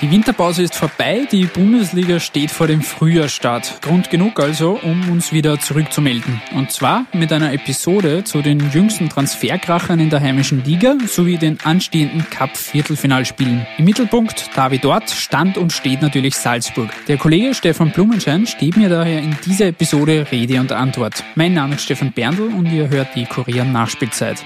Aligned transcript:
Die 0.00 0.12
Winterpause 0.12 0.62
ist 0.62 0.76
vorbei, 0.76 1.26
die 1.32 1.46
Bundesliga 1.46 2.20
steht 2.20 2.52
vor 2.52 2.68
dem 2.68 2.82
Frühjahrstart. 2.82 3.82
Grund 3.82 4.10
genug 4.10 4.38
also, 4.38 4.78
um 4.80 5.10
uns 5.10 5.32
wieder 5.32 5.58
zurückzumelden. 5.58 6.40
Und 6.54 6.70
zwar 6.70 7.06
mit 7.12 7.32
einer 7.32 7.52
Episode 7.52 8.22
zu 8.22 8.40
den 8.40 8.70
jüngsten 8.70 9.08
Transferkrachern 9.08 9.98
in 9.98 10.08
der 10.08 10.20
heimischen 10.20 10.62
Liga 10.62 10.94
sowie 11.04 11.36
den 11.36 11.58
anstehenden 11.64 12.30
Cup-Viertelfinalspielen. 12.30 13.66
Im 13.76 13.84
Mittelpunkt, 13.84 14.50
da 14.54 14.70
wie 14.70 14.78
dort, 14.78 15.10
stand 15.10 15.58
und 15.58 15.72
steht 15.72 16.00
natürlich 16.00 16.36
Salzburg. 16.36 16.90
Der 17.08 17.16
Kollege 17.16 17.52
Stefan 17.52 17.90
Blumenschein 17.90 18.46
steht 18.46 18.76
mir 18.76 18.88
daher 18.88 19.18
in 19.18 19.36
dieser 19.44 19.66
Episode 19.66 20.28
Rede 20.30 20.60
und 20.60 20.70
Antwort. 20.70 21.24
Mein 21.34 21.54
Name 21.54 21.74
ist 21.74 21.82
Stefan 21.82 22.12
Berndl 22.12 22.52
und 22.54 22.66
ihr 22.66 22.88
hört 22.88 23.16
die 23.16 23.24
Kurier 23.24 23.64
Nachspielzeit. 23.64 24.44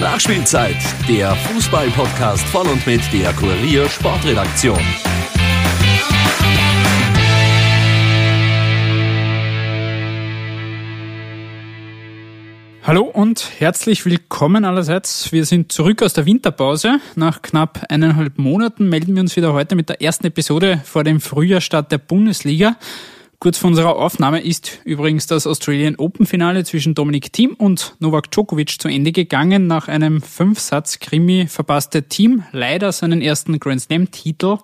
Nachspielzeit, 0.00 0.76
der 1.08 1.34
Fußball-Podcast 1.34 2.44
von 2.44 2.68
und 2.68 2.86
mit 2.86 3.00
der 3.12 3.32
Kurier 3.32 3.88
Sportredaktion. 3.88 4.78
Hallo 12.84 13.02
und 13.02 13.50
herzlich 13.58 14.04
willkommen 14.04 14.64
allerseits. 14.64 15.32
Wir 15.32 15.44
sind 15.44 15.72
zurück 15.72 16.00
aus 16.04 16.12
der 16.12 16.26
Winterpause. 16.26 17.00
Nach 17.16 17.42
knapp 17.42 17.84
eineinhalb 17.88 18.38
Monaten 18.38 18.88
melden 18.88 19.16
wir 19.16 19.22
uns 19.22 19.34
wieder 19.34 19.52
heute 19.52 19.74
mit 19.74 19.88
der 19.88 20.00
ersten 20.00 20.28
Episode 20.28 20.80
vor 20.84 21.02
dem 21.02 21.20
Frühjahrstart 21.20 21.90
der 21.90 21.98
Bundesliga. 21.98 22.76
Kurz 23.40 23.58
vor 23.58 23.68
unserer 23.68 23.94
Aufnahme 23.94 24.40
ist 24.40 24.80
übrigens 24.84 25.28
das 25.28 25.46
Australian 25.46 25.94
Open 25.94 26.26
Finale 26.26 26.64
zwischen 26.64 26.96
Dominik 26.96 27.32
Thiem 27.32 27.54
und 27.54 27.94
Novak 28.00 28.32
Djokovic 28.32 28.80
zu 28.80 28.88
Ende 28.88 29.12
gegangen. 29.12 29.68
Nach 29.68 29.86
einem 29.86 30.20
Fünfsatz-Krimi 30.20 31.46
verpasste 31.46 32.02
Thiem 32.02 32.42
leider 32.50 32.90
seinen 32.90 33.22
ersten 33.22 33.60
Grand 33.60 33.80
Slam-Titel 33.80 34.58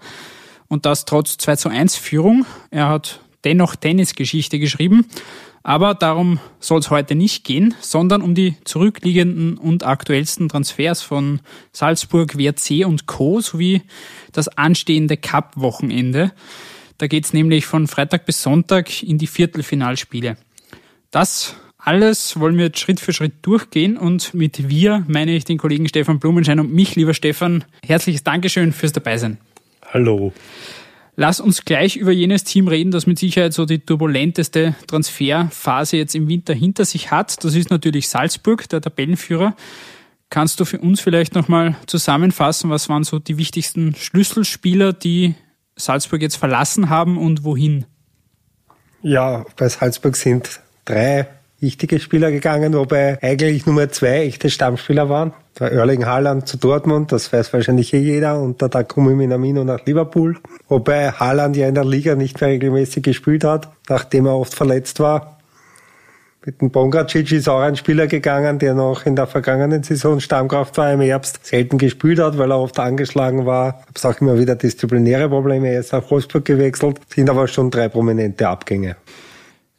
und 0.67 0.87
das 0.87 1.05
trotz 1.05 1.37
2 1.39 1.55
zu 1.55 1.69
1 1.69 1.95
Führung. 1.95 2.47
Er 2.73 2.89
hat 2.89 3.21
dennoch 3.45 3.77
Tennisgeschichte 3.77 4.59
geschrieben. 4.59 5.07
Aber 5.63 5.95
darum 5.95 6.41
soll 6.59 6.81
es 6.81 6.91
heute 6.91 7.15
nicht 7.15 7.45
gehen, 7.45 7.77
sondern 7.81 8.23
um 8.23 8.35
die 8.35 8.57
zurückliegenden 8.65 9.57
und 9.57 9.87
aktuellsten 9.87 10.49
Transfers 10.49 11.01
von 11.01 11.41
Salzburg, 11.71 12.37
WRC 12.37 12.85
und 12.85 13.07
Co. 13.07 13.41
sowie 13.41 13.83
das 14.33 14.49
anstehende 14.49 15.17
Cup-Wochenende. 15.17 16.33
Da 16.99 17.07
geht's 17.07 17.33
nämlich 17.33 17.67
von 17.67 17.87
Freitag 17.87 18.27
bis 18.27 18.43
Sonntag 18.43 19.03
in 19.03 19.19
die 19.19 19.27
Viertelfinalspiele. 19.27 20.37
Das 21.11 21.57
alles 21.79 22.41
wollen 22.41 22.57
wir 22.57 22.67
jetzt 22.67 22.79
Schritt 22.79 22.99
für 22.99 23.13
Schritt 23.13 23.35
durchgehen 23.43 23.99
und 23.99 24.33
mit 24.33 24.71
wir 24.71 25.05
meine 25.07 25.33
ich 25.33 25.45
den 25.45 25.59
Kollegen 25.59 25.87
Stefan 25.87 26.19
Blumenschein 26.19 26.59
und 26.59 26.73
mich, 26.73 26.97
lieber 26.97 27.13
Stefan. 27.13 27.65
Herzliches 27.85 28.25
Dankeschön 28.25 28.73
fürs 28.73 28.93
Dabeisein. 28.93 29.37
Hallo. 29.93 30.33
Lass 31.17 31.41
uns 31.41 31.65
gleich 31.65 31.97
über 31.97 32.11
jenes 32.11 32.43
Team 32.43 32.69
reden, 32.69 32.91
das 32.91 33.07
mit 33.07 33.19
Sicherheit 33.19 33.53
so 33.53 33.67
die 33.67 33.81
turbulenteste 33.81 34.75
Transferphase 34.87 35.99
jetzt 35.99 36.15
im 36.15 36.27
Winter 36.27 36.55
hinter 36.55 36.85
sich 36.85 37.11
hat. 37.11 37.45
Das 37.45 37.55
ist 37.55 37.71
natürlich 37.71 38.09
Salzburg, 38.09 38.69
der 38.71 38.81
Tabellenführer. 38.81 39.55
Kannst 40.31 40.59
du 40.59 40.65
für 40.65 40.79
uns 40.79 41.01
vielleicht 41.01 41.35
nochmal 41.35 41.77
zusammenfassen, 41.87 42.71
was 42.71 42.89
waren 42.89 43.05
so 43.05 43.19
die 43.19 43.37
wichtigsten 43.37 43.95
Schlüsselspieler, 43.95 44.93
die 44.93 45.35
Salzburg 45.77 46.23
jetzt 46.23 46.37
verlassen 46.37 46.91
haben 46.91 47.19
und 47.19 47.45
wohin? 47.45 47.87
Ja, 49.03 49.45
bei 49.57 49.69
Salzburg 49.69 50.17
sind 50.17 50.61
drei 50.85 51.29
wichtige 51.61 51.99
Spieler 51.99 52.31
gegangen, 52.31 52.75
wobei 52.75 53.19
eigentlich 53.23 53.67
nur 53.67 53.89
zwei 53.91 54.27
echte 54.27 54.51
Stammspieler 54.51 55.09
waren. 55.09 55.33
Der 55.59 55.73
Erling 55.73 56.05
Haaland 56.05 56.47
zu 56.49 56.57
Dortmund, 56.57 57.13
das 57.13 57.33
weiß 57.33 57.53
wahrscheinlich 57.53 57.95
eh 57.95 57.99
jeder, 57.99 58.41
und 58.41 58.61
der 58.61 58.71
Takumi 58.71 59.15
Minamino 59.15 59.65
nach 59.65 59.85
Liverpool. 59.87 60.37
Wobei 60.69 61.11
Haaland 61.11 61.57
ja 61.57 61.69
in 61.69 61.75
der 61.75 61.85
Liga 61.85 62.15
nicht 62.15 62.41
mehr 62.41 62.51
regelmäßig 62.51 63.03
gespielt 63.03 63.45
hat, 63.45 63.69
nachdem 63.89 64.27
er 64.27 64.37
oft 64.37 64.55
verletzt 64.55 65.01
war. 65.01 65.39
Mit 66.47 66.61
dem 66.61 66.71
Bongacic 66.71 67.33
ist 67.33 67.49
auch 67.49 67.61
ein 67.61 67.75
Spieler 67.75 68.07
gegangen, 68.07 68.59
der 68.59 68.75
noch 68.75 69.07
in 69.07 69.17
der 69.17 69.27
vergangenen 69.27 69.83
Saison 69.83 70.21
Stammkraft 70.21 70.77
war 70.77 70.93
im 70.93 71.01
Herbst, 71.01 71.47
selten 71.47 71.79
gespielt 71.79 72.19
hat, 72.19 72.37
weil 72.37 72.51
er 72.51 72.59
oft 72.59 72.79
angeschlagen 72.79 73.47
war. 73.47 73.83
Hab's 73.89 74.05
auch 74.05 74.21
immer 74.21 74.39
wieder 74.39 74.55
disziplinäre 74.55 75.31
Probleme. 75.31 75.69
Er 75.69 75.81
ist 75.81 75.95
nach 75.95 76.11
Wolfsburg 76.11 76.45
gewechselt, 76.45 77.01
sind 77.09 77.31
aber 77.31 77.49
schon 77.49 77.71
drei 77.71 77.89
prominente 77.89 78.47
Abgänge. 78.47 78.97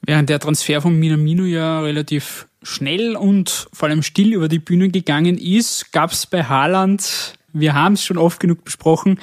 Während 0.01 0.29
der 0.29 0.39
Transfer 0.39 0.81
von 0.81 0.97
Minamino 0.97 1.43
ja 1.43 1.81
relativ 1.81 2.47
schnell 2.63 3.15
und 3.15 3.67
vor 3.71 3.89
allem 3.89 4.01
still 4.01 4.33
über 4.33 4.47
die 4.47 4.57
Bühne 4.57 4.89
gegangen 4.89 5.37
ist, 5.37 5.91
gab's 5.91 6.25
bei 6.25 6.45
Haaland, 6.45 7.35
wir 7.53 7.75
haben 7.75 7.93
es 7.93 8.03
schon 8.03 8.17
oft 8.17 8.39
genug 8.39 8.63
besprochen, 8.63 9.19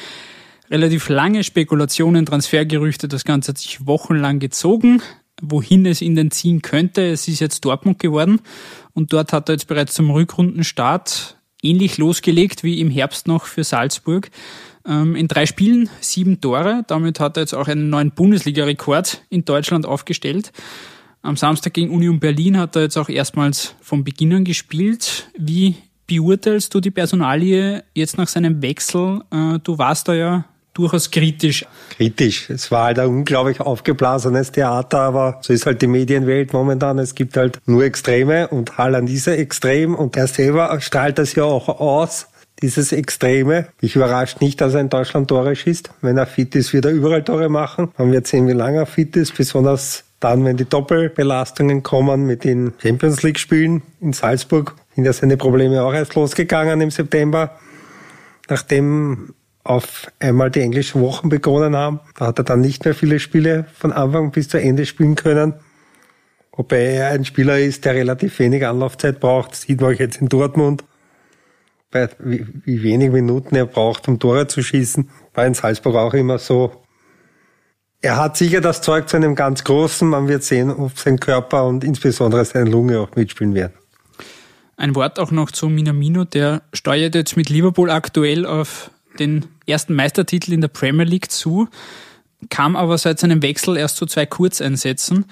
relativ 0.71 1.09
lange 1.09 1.43
Spekulationen, 1.43 2.25
Transfergerüchte. 2.25 3.09
Das 3.09 3.25
Ganze 3.25 3.49
hat 3.49 3.59
sich 3.59 3.85
wochenlang 3.85 4.39
gezogen 4.39 5.03
wohin 5.43 5.85
es 5.85 6.01
ihn 6.01 6.15
denn 6.15 6.31
ziehen 6.31 6.63
könnte. 6.63 7.05
Es 7.11 7.29
ist 7.29 7.41
jetzt 7.41 7.65
Dortmund 7.67 7.99
geworden 7.99 8.41
und 8.95 9.13
dort 9.13 9.35
hat 9.35 9.51
er 9.51 9.57
jetzt 9.57 9.67
bereits 9.67 9.93
zum 9.93 10.11
Rückrundenstart 10.11 11.37
ähnlich 11.63 11.99
losgelegt 11.99 12.65
wie 12.65 12.81
im 12.81 12.91
Herbst 12.91 13.27
noch 13.27 13.45
für 13.45 13.65
Salzburg. 13.65 14.31
Ähm, 14.87 15.15
in 15.15 15.29
drei 15.29 15.47
Spielen 15.47 15.91
sieben 16.01 16.41
Tore. 16.41 16.85
Damit 16.87 17.21
hat 17.21 17.37
er 17.37 17.43
jetzt 17.43 17.55
auch 17.55 17.69
einen 17.69 17.91
neuen 17.91 18.13
Bundesliga-Rekord 18.13 19.23
in 19.29 19.45
Deutschland 19.45 19.85
aufgestellt. 19.85 20.53
Am 21.23 21.37
Samstag 21.37 21.75
gegen 21.75 21.91
Union 21.91 22.19
Berlin 22.19 22.59
hat 22.59 22.75
er 22.75 22.83
jetzt 22.83 22.97
auch 22.97 23.09
erstmals 23.09 23.77
vom 23.81 24.03
Beginn 24.03 24.33
an 24.33 24.45
gespielt. 24.45 25.29
Wie 25.39 25.77
beurteilst 26.09 26.75
du 26.75 26.81
die 26.81 26.91
Personalie 26.91 27.85
jetzt 27.95 28.19
nach 28.19 28.27
seinem 28.29 28.61
Wechsel? 28.61 29.23
Äh, 29.31 29.59
du 29.63 29.79
warst 29.79 30.09
da 30.09 30.15
ja 30.15 30.45
durchaus 30.75 31.11
kritisch. 31.11 31.67
Kritisch. 31.97 32.51
Es 32.51 32.71
war 32.71 32.87
halt 32.87 32.99
ein 32.99 33.09
unglaublich 33.09 33.61
aufgeblasenes 33.61 34.53
Theater, 34.53 35.01
aber 35.01 35.39
so 35.43 35.53
ist 35.53 35.67
halt 35.67 35.83
die 35.83 35.87
Medienwelt 35.87 36.53
momentan. 36.53 36.99
Es 36.99 37.15
gibt 37.15 37.37
halt 37.37 37.59
nur 37.67 37.85
Extreme 37.85 38.49
und 38.49 38.79
Haaland 38.79 39.11
ist 39.11 39.27
extrem 39.27 39.95
und 39.95 40.17
er 40.17 40.27
selber 40.27 40.81
strahlt 40.81 41.19
das 41.19 41.35
ja 41.35 41.45
auch 41.45 41.69
aus 41.69 42.29
dieses 42.61 42.93
Extreme. 42.93 43.67
Ich 43.81 43.97
überrascht 43.97 44.41
nicht, 44.41 44.61
dass 44.61 44.75
er 44.75 44.81
in 44.81 44.89
Deutschland 44.89 45.29
Tore 45.29 45.55
schießt. 45.57 45.91
Wenn 46.01 46.17
er 46.17 46.27
fit 46.27 46.55
ist, 46.55 46.73
wird 46.73 46.85
er 46.85 46.93
überall 46.93 47.25
Tore 47.25 47.49
machen. 47.49 47.91
Man 47.99 48.13
wird 48.13 48.27
sehen, 48.27 48.47
wie 48.47 48.53
lange 48.53 48.79
er 48.79 48.87
fit 48.87 49.17
ist, 49.17 49.37
besonders 49.37 50.05
dann, 50.21 50.45
wenn 50.45 50.57
die 50.57 50.69
Doppelbelastungen 50.69 51.83
kommen 51.83 52.25
mit 52.25 52.45
den 52.45 52.75
Champions 52.81 53.23
League 53.25 53.41
Spielen 53.41 53.83
in 54.01 54.13
Salzburg. 54.13 54.77
Sind 54.95 55.05
ja 55.05 55.13
seine 55.13 55.37
Probleme 55.37 55.83
auch 55.83 55.93
erst 55.93 56.15
losgegangen 56.15 56.81
im 56.81 56.91
September, 56.91 57.59
nachdem 58.49 59.35
auf 59.65 60.11
einmal 60.19 60.51
die 60.51 60.61
englischen 60.61 61.01
Wochen 61.01 61.29
begonnen 61.29 61.77
haben. 61.77 62.01
Da 62.17 62.27
hat 62.27 62.39
er 62.39 62.45
dann 62.45 62.61
nicht 62.61 62.85
mehr 62.85 62.95
viele 62.95 63.21
Spiele 63.21 63.67
von 63.75 63.93
Anfang 63.93 64.33
bis 64.33 64.49
zu 64.49 64.61
Ende 64.61 64.87
spielen 64.87 65.15
können. 65.15 65.55
Wobei 66.55 66.83
er 66.83 67.11
ein 67.11 67.25
Spieler 67.25 67.59
ist, 67.59 67.85
der 67.85 67.95
relativ 67.95 68.39
wenig 68.39 68.67
Anlaufzeit 68.67 69.21
braucht. 69.21 69.53
Das 69.53 69.63
sieht 69.63 69.81
man 69.81 69.95
auch 69.95 69.99
jetzt 69.99 70.21
in 70.21 70.29
Dortmund. 70.29 70.85
Bei 71.91 72.09
wie, 72.19 72.47
wie 72.65 72.83
wenig 72.83 73.11
Minuten 73.11 73.55
er 73.55 73.67
braucht, 73.67 74.09
um 74.09 74.19
Tore 74.19 74.47
zu 74.47 74.63
schießen, 74.63 75.11
war 75.35 75.47
in 75.47 75.55
Salzburg 75.55 75.95
auch 75.97 76.15
immer 76.15 76.39
so. 76.39 76.83
Er 78.01 78.17
hat 78.17 78.37
sicher 78.37 78.61
das 78.61 78.83
Zeug 78.83 79.09
zu 79.09 79.17
einem 79.17 79.35
ganz 79.37 79.63
großen. 79.63 80.09
Man 80.09 80.27
wird 80.27 80.43
sehen, 80.43 80.71
ob 80.71 80.99
sein 80.99 81.21
Körper 81.21 81.67
und 81.67 81.85
insbesondere 81.85 82.45
seine 82.45 82.69
Lunge 82.69 82.99
auch 82.99 83.15
mitspielen 83.15 83.55
werden. 83.55 83.75
Ein 84.77 84.97
Wort 84.97 85.21
auch 85.21 85.31
noch 85.31 85.53
zu 85.53 85.69
Minamino, 85.69 86.25
der 86.25 86.63
steuert 86.73 87.15
jetzt 87.15 87.37
mit 87.37 87.49
Liverpool 87.49 87.91
aktuell 87.91 88.45
auf 88.45 88.91
den 89.19 89.47
ersten 89.67 89.95
Meistertitel 89.95 90.53
in 90.53 90.61
der 90.61 90.69
Premier 90.69 91.05
League 91.05 91.31
zu, 91.31 91.69
kam 92.51 92.77
aber 92.77 92.99
seit 92.99 93.19
seinem 93.19 93.43
Wechsel 93.43 93.77
erst 93.77 93.97
zu 93.97 94.07
zwei 94.07 94.27
Kurzeinsätzen. 94.27 95.27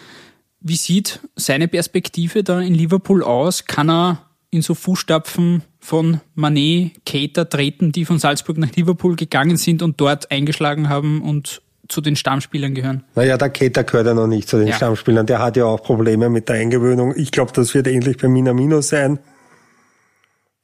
Wie 0.61 0.77
sieht 0.77 1.21
seine 1.37 1.69
Perspektive 1.69 2.45
da 2.45 2.61
in 2.61 2.75
Liverpool 2.75 3.23
aus? 3.23 3.65
Kann 3.65 3.91
er 3.91 4.27
in 4.51 4.63
so 4.63 4.75
Fußstapfen 4.75 5.63
von 5.79 6.21
Manet, 6.35 7.05
Cater 7.07 7.49
treten, 7.49 7.93
die 7.93 8.05
von 8.05 8.19
Salzburg 8.19 8.59
nach 8.59 8.73
Liverpool 8.73 9.17
gegangen 9.17 9.57
sind 9.57 9.83
und 9.83 10.01
dort 10.01 10.31
eingeschlagen 10.31 10.89
haben 10.89 11.23
und 11.23 11.63
zu 11.89 12.01
den 12.01 12.17
Stammspielern 12.17 12.75
gehören? 12.75 13.05
Naja, 13.15 13.37
der 13.37 13.51
Cater 13.51 13.85
gehört 13.85 14.07
ja 14.07 14.15
noch 14.15 14.27
nicht 14.27 14.49
zu 14.49 14.59
den 14.59 14.69
ja. 14.69 14.75
Stammspielern. 14.75 15.27
Der 15.27 15.41
hat 15.41 15.57
ja 15.57 15.65
auch 15.65 15.83
Probleme 15.83 16.29
mit 16.29 16.49
der 16.49 16.57
Eingewöhnung. 16.57 17.15
Ich 17.17 17.31
glaube, 17.33 17.53
das 17.53 17.75
wird 17.75 17.87
ähnlich 17.87 18.19
bei 18.19 18.29
Minamino 18.29 18.81
sein. 18.81 19.19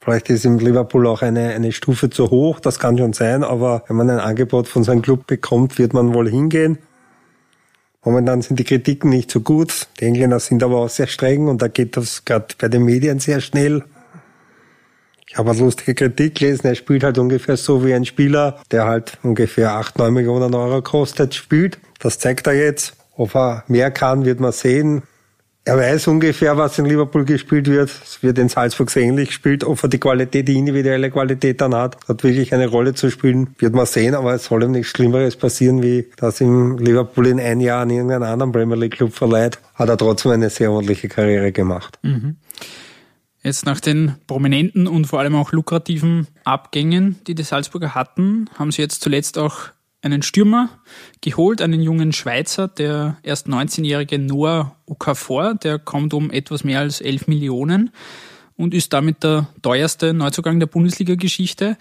Vielleicht 0.06 0.30
ist 0.30 0.44
im 0.44 0.60
Liverpool 0.60 1.04
auch 1.08 1.20
eine, 1.22 1.48
eine 1.48 1.72
Stufe 1.72 2.08
zu 2.10 2.30
hoch, 2.30 2.60
das 2.60 2.78
kann 2.78 2.96
schon 2.96 3.12
sein, 3.12 3.42
aber 3.42 3.82
wenn 3.88 3.96
man 3.96 4.08
ein 4.08 4.20
Angebot 4.20 4.68
von 4.68 4.84
seinem 4.84 5.02
Club 5.02 5.26
bekommt, 5.26 5.80
wird 5.80 5.94
man 5.94 6.14
wohl 6.14 6.30
hingehen. 6.30 6.78
Momentan 8.04 8.40
sind 8.40 8.60
die 8.60 8.62
Kritiken 8.62 9.10
nicht 9.10 9.32
so 9.32 9.40
gut. 9.40 9.88
Die 9.98 10.04
Engländer 10.04 10.38
sind 10.38 10.62
aber 10.62 10.76
auch 10.76 10.88
sehr 10.88 11.08
streng 11.08 11.48
und 11.48 11.60
da 11.60 11.66
geht 11.66 11.96
das 11.96 12.24
gerade 12.24 12.46
bei 12.56 12.68
den 12.68 12.84
Medien 12.84 13.18
sehr 13.18 13.40
schnell. 13.40 13.82
Ich 15.28 15.36
habe 15.36 15.50
eine 15.50 15.58
lustige 15.58 15.96
Kritik 15.96 16.36
gelesen, 16.36 16.68
er 16.68 16.76
spielt 16.76 17.02
halt 17.02 17.18
ungefähr 17.18 17.56
so 17.56 17.84
wie 17.84 17.92
ein 17.92 18.04
Spieler, 18.04 18.60
der 18.70 18.84
halt 18.84 19.18
ungefähr 19.24 19.72
8, 19.72 19.98
9 19.98 20.14
Millionen 20.14 20.54
Euro 20.54 20.82
kostet, 20.82 21.34
spielt. 21.34 21.80
Das 21.98 22.20
zeigt 22.20 22.46
er 22.46 22.54
jetzt. 22.54 22.94
Ob 23.16 23.34
er 23.34 23.64
mehr 23.66 23.90
kann, 23.90 24.24
wird 24.24 24.38
man 24.38 24.52
sehen. 24.52 25.02
Er 25.68 25.76
weiß 25.76 26.06
ungefähr, 26.06 26.56
was 26.56 26.78
in 26.78 26.84
Liverpool 26.84 27.24
gespielt 27.24 27.66
wird. 27.66 27.90
Es 27.90 28.22
wird 28.22 28.38
in 28.38 28.48
Salzburg 28.48 28.88
sehr 28.88 29.02
ähnlich 29.02 29.30
gespielt. 29.30 29.64
Ob 29.64 29.82
er 29.82 29.88
die 29.88 29.98
Qualität, 29.98 30.46
die 30.46 30.56
individuelle 30.56 31.10
Qualität 31.10 31.60
dann 31.60 31.74
hat, 31.74 31.96
hat 32.06 32.22
wirklich 32.22 32.54
eine 32.54 32.68
Rolle 32.68 32.94
zu 32.94 33.10
spielen, 33.10 33.48
wird 33.58 33.74
man 33.74 33.84
sehen. 33.84 34.14
Aber 34.14 34.32
es 34.32 34.44
soll 34.44 34.62
ihm 34.62 34.70
nichts 34.70 34.90
Schlimmeres 34.90 35.34
passieren, 35.34 35.82
wie 35.82 36.06
dass 36.18 36.40
ihm 36.40 36.78
Liverpool 36.78 37.26
in 37.26 37.40
ein 37.40 37.58
Jahr 37.58 37.82
an 37.82 37.90
irgendeinen 37.90 38.22
anderen 38.22 38.52
Premier 38.52 38.76
League 38.76 38.92
Club 38.92 39.12
verleiht. 39.12 39.58
Hat 39.74 39.88
er 39.88 39.96
trotzdem 39.96 40.30
eine 40.30 40.50
sehr 40.50 40.70
ordentliche 40.70 41.08
Karriere 41.08 41.50
gemacht. 41.50 41.98
Mhm. 42.02 42.36
Jetzt 43.42 43.66
nach 43.66 43.80
den 43.80 44.14
prominenten 44.28 44.86
und 44.86 45.08
vor 45.08 45.18
allem 45.18 45.34
auch 45.34 45.50
lukrativen 45.50 46.28
Abgängen, 46.44 47.18
die 47.26 47.34
die 47.34 47.42
Salzburger 47.42 47.96
hatten, 47.96 48.48
haben 48.56 48.70
sie 48.70 48.82
jetzt 48.82 49.02
zuletzt 49.02 49.36
auch 49.36 49.70
einen 50.06 50.22
Stürmer 50.22 50.70
geholt, 51.20 51.60
einen 51.60 51.82
jungen 51.82 52.12
Schweizer, 52.12 52.68
der 52.68 53.18
erst 53.22 53.48
19-jährige 53.48 54.18
Noah 54.18 54.76
Okafor, 54.86 55.54
der 55.54 55.78
kommt 55.78 56.14
um 56.14 56.30
etwas 56.30 56.64
mehr 56.64 56.80
als 56.80 57.00
11 57.02 57.26
Millionen 57.26 57.90
und 58.56 58.72
ist 58.72 58.92
damit 58.92 59.22
der 59.22 59.48
teuerste 59.60 60.14
Neuzugang 60.14 60.58
der 60.58 60.66
Bundesliga-Geschichte. 60.66 61.76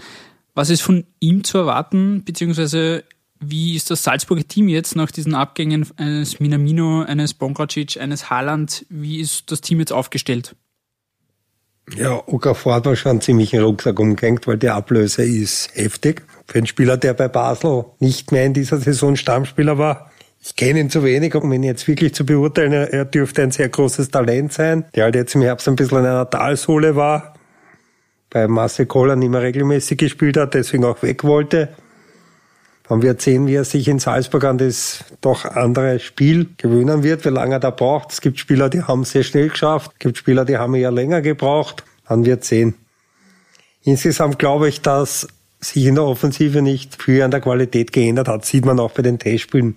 Was 0.53 0.69
ist 0.69 0.81
von 0.81 1.05
ihm 1.19 1.43
zu 1.43 1.59
erwarten, 1.59 2.23
beziehungsweise 2.25 3.03
wie 3.39 3.75
ist 3.75 3.91
das 3.91 4.03
Salzburger 4.03 4.47
Team 4.47 4.67
jetzt 4.67 4.95
nach 4.95 5.11
diesen 5.11 5.35
Abgängen 5.35 5.87
eines 5.97 6.39
Minamino, 6.39 7.01
eines 7.03 7.33
Bongracic, 7.33 7.97
eines 7.97 8.29
Haaland, 8.29 8.85
wie 8.89 9.19
ist 9.19 9.51
das 9.51 9.61
Team 9.61 9.79
jetzt 9.79 9.91
aufgestellt? 9.91 10.55
Ja, 11.95 12.15
Okafor 12.27 12.75
hat 12.75 12.85
man 12.85 12.95
schon 12.95 13.21
einen 13.21 13.63
Rucksack 13.63 13.99
umgehängt, 13.99 14.47
weil 14.47 14.57
die 14.57 14.69
Ablöse 14.69 15.23
ist 15.23 15.69
heftig. 15.75 16.23
Für 16.47 16.59
einen 16.59 16.67
Spieler, 16.67 16.97
der 16.97 17.13
bei 17.13 17.27
Basel 17.27 17.85
nicht 17.99 18.31
mehr 18.31 18.45
in 18.45 18.53
dieser 18.53 18.77
Saison 18.77 19.15
Stammspieler 19.15 19.77
war, 19.77 20.11
ich 20.47 20.55
kenne 20.55 20.79
ihn 20.79 20.91
zu 20.91 21.03
wenig, 21.03 21.33
um 21.33 21.51
ihn 21.53 21.63
jetzt 21.63 21.87
wirklich 21.87 22.13
zu 22.13 22.23
beurteilen. 22.23 22.71
Er 22.71 23.05
dürfte 23.05 23.41
ein 23.41 23.49
sehr 23.49 23.67
großes 23.67 24.11
Talent 24.11 24.53
sein, 24.53 24.85
der 24.93 25.05
halt 25.05 25.15
jetzt 25.15 25.33
im 25.33 25.41
Herbst 25.41 25.67
ein 25.67 25.75
bisschen 25.75 25.99
in 25.99 26.05
einer 26.05 26.29
Talsohle 26.29 26.95
war, 26.95 27.33
bei 28.29 28.47
Marcel 28.47 28.85
Kohler 28.85 29.15
nicht 29.15 29.29
mehr 29.29 29.41
regelmäßig 29.41 29.97
gespielt 29.97 30.37
hat, 30.37 30.53
deswegen 30.53 30.85
auch 30.85 31.01
weg 31.01 31.23
wollte. 31.23 31.69
Dann 32.87 33.01
wird 33.01 33.23
sehen, 33.23 33.47
wie 33.47 33.55
er 33.55 33.63
sich 33.63 33.87
in 33.87 33.97
Salzburg 33.97 34.43
an 34.43 34.59
das 34.59 35.03
doch 35.19 35.45
andere 35.45 35.99
Spiel 35.99 36.49
gewöhnen 36.57 37.01
wird, 37.01 37.25
wie 37.25 37.29
lange 37.29 37.55
er 37.55 37.59
da 37.59 37.71
braucht. 37.71 38.11
Es 38.11 38.21
gibt 38.21 38.37
Spieler, 38.37 38.69
die 38.69 38.83
haben 38.83 39.01
es 39.01 39.11
sehr 39.11 39.23
schnell 39.23 39.49
geschafft, 39.49 39.91
es 39.93 39.99
gibt 39.99 40.17
Spieler, 40.17 40.45
die 40.45 40.57
haben 40.57 40.75
eher 40.75 40.91
länger 40.91 41.21
gebraucht. 41.21 41.83
Dann 42.07 42.23
wird 42.23 42.43
sehen. 42.43 42.75
Insgesamt 43.81 44.37
glaube 44.37 44.69
ich, 44.69 44.81
dass 44.81 45.27
sich 45.65 45.85
in 45.85 45.95
der 45.95 46.03
Offensive 46.05 46.61
nicht 46.61 47.01
viel 47.01 47.21
an 47.21 47.31
der 47.31 47.41
Qualität 47.41 47.91
geändert 47.91 48.27
hat. 48.27 48.45
Sieht 48.45 48.65
man 48.65 48.79
auch 48.79 48.91
bei 48.91 49.01
den 49.01 49.19
Testspielen. 49.19 49.75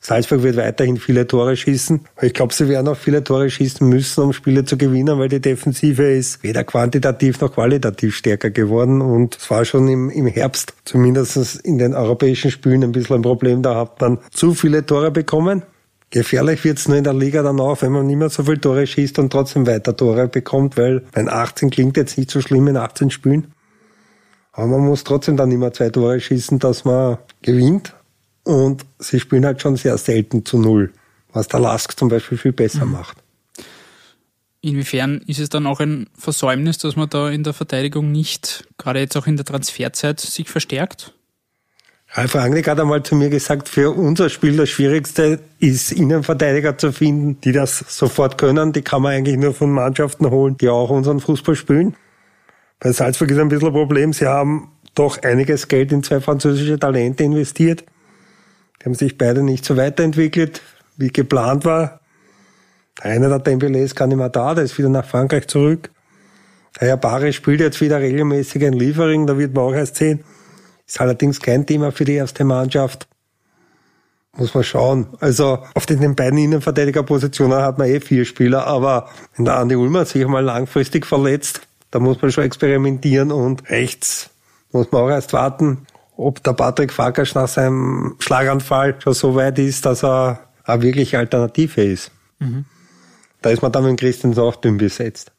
Salzburg 0.00 0.44
wird 0.44 0.56
weiterhin 0.56 0.96
viele 0.96 1.26
Tore 1.26 1.56
schießen. 1.56 2.00
Ich 2.22 2.32
glaube, 2.32 2.54
sie 2.54 2.68
werden 2.68 2.86
auch 2.86 2.96
viele 2.96 3.24
Tore 3.24 3.50
schießen 3.50 3.86
müssen, 3.86 4.22
um 4.22 4.32
Spiele 4.32 4.64
zu 4.64 4.76
gewinnen, 4.78 5.18
weil 5.18 5.28
die 5.28 5.40
Defensive 5.40 6.04
ist 6.04 6.42
weder 6.44 6.62
quantitativ 6.62 7.40
noch 7.40 7.52
qualitativ 7.52 8.14
stärker 8.14 8.50
geworden. 8.50 9.00
Und 9.00 9.36
es 9.36 9.50
war 9.50 9.64
schon 9.64 9.88
im, 9.88 10.08
im 10.10 10.26
Herbst, 10.28 10.74
zumindest 10.84 11.56
in 11.64 11.78
den 11.78 11.94
europäischen 11.94 12.52
Spielen, 12.52 12.84
ein 12.84 12.92
bisschen 12.92 13.16
ein 13.16 13.22
Problem. 13.22 13.62
Da 13.62 13.74
hat 13.74 14.00
man 14.00 14.18
zu 14.30 14.54
viele 14.54 14.86
Tore 14.86 15.10
bekommen. 15.10 15.62
Gefährlich 16.10 16.64
wird's 16.64 16.88
nur 16.88 16.96
in 16.96 17.04
der 17.04 17.12
Liga 17.12 17.42
dann 17.42 17.60
auch, 17.60 17.82
wenn 17.82 17.92
man 17.92 18.06
nicht 18.06 18.16
mehr 18.16 18.30
so 18.30 18.44
viele 18.44 18.60
Tore 18.60 18.86
schießt 18.86 19.18
und 19.18 19.30
trotzdem 19.30 19.66
weiter 19.66 19.94
Tore 19.96 20.28
bekommt, 20.28 20.78
weil 20.78 21.02
ein 21.12 21.28
18 21.28 21.70
klingt 21.70 21.96
jetzt 21.96 22.16
nicht 22.16 22.30
so 22.30 22.40
schlimm 22.40 22.68
in 22.68 22.76
18 22.76 23.10
Spielen. 23.10 23.48
Aber 24.58 24.66
man 24.66 24.86
muss 24.88 25.04
trotzdem 25.04 25.36
dann 25.36 25.52
immer 25.52 25.72
zwei 25.72 25.88
Tore 25.88 26.18
schießen, 26.18 26.58
dass 26.58 26.84
man 26.84 27.18
gewinnt. 27.42 27.94
Und 28.42 28.84
sie 28.98 29.20
spielen 29.20 29.46
halt 29.46 29.62
schon 29.62 29.76
sehr 29.76 29.96
selten 29.98 30.44
zu 30.44 30.58
Null, 30.58 30.92
was 31.32 31.46
der 31.46 31.60
Lask 31.60 31.96
zum 31.96 32.08
Beispiel 32.08 32.36
viel 32.36 32.50
besser 32.50 32.84
mhm. 32.84 32.92
macht. 32.92 33.18
Inwiefern 34.60 35.22
ist 35.28 35.38
es 35.38 35.48
dann 35.48 35.64
auch 35.64 35.78
ein 35.78 36.08
Versäumnis, 36.18 36.78
dass 36.78 36.96
man 36.96 37.08
da 37.08 37.30
in 37.30 37.44
der 37.44 37.52
Verteidigung 37.52 38.10
nicht, 38.10 38.66
gerade 38.78 38.98
jetzt 38.98 39.16
auch 39.16 39.28
in 39.28 39.36
der 39.36 39.44
Transferzeit, 39.44 40.18
sich 40.18 40.48
verstärkt? 40.48 41.14
Ralf 42.10 42.34
Rangnick 42.34 42.66
hat 42.66 42.80
einmal 42.80 43.04
zu 43.04 43.14
mir 43.14 43.28
gesagt, 43.28 43.68
für 43.68 43.92
unser 43.94 44.28
Spiel 44.28 44.56
das 44.56 44.70
Schwierigste 44.70 45.38
ist, 45.60 45.92
Innenverteidiger 45.92 46.76
zu 46.76 46.90
finden, 46.90 47.40
die 47.42 47.52
das 47.52 47.84
sofort 47.86 48.38
können. 48.38 48.72
Die 48.72 48.82
kann 48.82 49.02
man 49.02 49.12
eigentlich 49.12 49.36
nur 49.36 49.54
von 49.54 49.70
Mannschaften 49.70 50.28
holen, 50.28 50.56
die 50.56 50.68
auch 50.68 50.90
unseren 50.90 51.20
Fußball 51.20 51.54
spielen. 51.54 51.94
Bei 52.80 52.92
Salzburg 52.92 53.30
ist 53.30 53.38
ein 53.38 53.48
bisschen 53.48 53.68
ein 53.68 53.74
Problem. 53.74 54.12
Sie 54.12 54.26
haben 54.26 54.70
doch 54.94 55.22
einiges 55.22 55.68
Geld 55.68 55.92
in 55.92 56.02
zwei 56.02 56.20
französische 56.20 56.78
Talente 56.78 57.24
investiert. 57.24 57.84
Die 58.80 58.84
haben 58.84 58.94
sich 58.94 59.18
beide 59.18 59.42
nicht 59.42 59.64
so 59.64 59.76
weiterentwickelt, 59.76 60.62
wie 60.96 61.08
geplant 61.08 61.64
war. 61.64 62.00
Einer 63.00 63.28
der 63.28 63.38
Dembele 63.40 63.80
ist 63.80 63.94
gar 63.94 64.06
nicht 64.06 64.16
mehr 64.16 64.28
da, 64.28 64.54
der 64.54 64.64
ist 64.64 64.76
wieder 64.78 64.88
nach 64.88 65.04
Frankreich 65.04 65.46
zurück. 65.46 65.90
Der 66.80 66.88
Herr 66.88 66.96
Barre 66.96 67.32
spielt 67.32 67.60
jetzt 67.60 67.80
wieder 67.80 68.00
regelmäßig 68.00 68.64
ein 68.64 68.72
Liefering, 68.72 69.26
da 69.26 69.38
wird 69.38 69.54
man 69.54 69.64
auch 69.64 69.74
erst 69.74 69.96
sehen. 69.96 70.24
Ist 70.86 71.00
allerdings 71.00 71.40
kein 71.40 71.66
Thema 71.66 71.92
für 71.92 72.04
die 72.04 72.14
erste 72.14 72.44
Mannschaft. 72.44 73.08
Muss 74.36 74.54
man 74.54 74.62
schauen. 74.62 75.08
Also 75.20 75.64
auf 75.74 75.86
den 75.86 76.14
beiden 76.14 76.38
Innenverteidigerpositionen 76.38 77.58
hat 77.58 77.78
man 77.78 77.88
eh 77.88 78.00
vier 78.00 78.24
Spieler, 78.24 78.66
aber 78.66 79.08
wenn 79.36 79.44
der 79.44 79.56
Andi 79.56 79.74
Ulmer 79.74 80.04
sich 80.04 80.26
mal 80.26 80.44
langfristig 80.44 81.06
verletzt, 81.06 81.62
da 81.90 81.98
muss 81.98 82.20
man 82.20 82.30
schon 82.30 82.44
experimentieren 82.44 83.32
und 83.32 83.68
rechts 83.70 84.30
muss 84.72 84.92
man 84.92 85.02
auch 85.02 85.10
erst 85.10 85.32
warten, 85.32 85.86
ob 86.16 86.42
der 86.42 86.52
Patrick 86.52 86.92
Farkasch 86.92 87.34
nach 87.34 87.48
seinem 87.48 88.16
Schlaganfall 88.18 88.96
schon 89.00 89.14
so 89.14 89.34
weit 89.34 89.58
ist, 89.58 89.86
dass 89.86 90.04
er 90.04 90.48
eine 90.64 90.82
wirkliche 90.82 91.18
Alternative 91.18 91.82
ist. 91.82 92.10
Mhm. 92.38 92.64
Da 93.40 93.50
ist 93.50 93.62
man 93.62 93.72
dann 93.72 93.84
mit 93.84 93.98
Christians 93.98 94.38
auch 94.38 94.56
dünn 94.56 94.78
besetzt. 94.78 95.32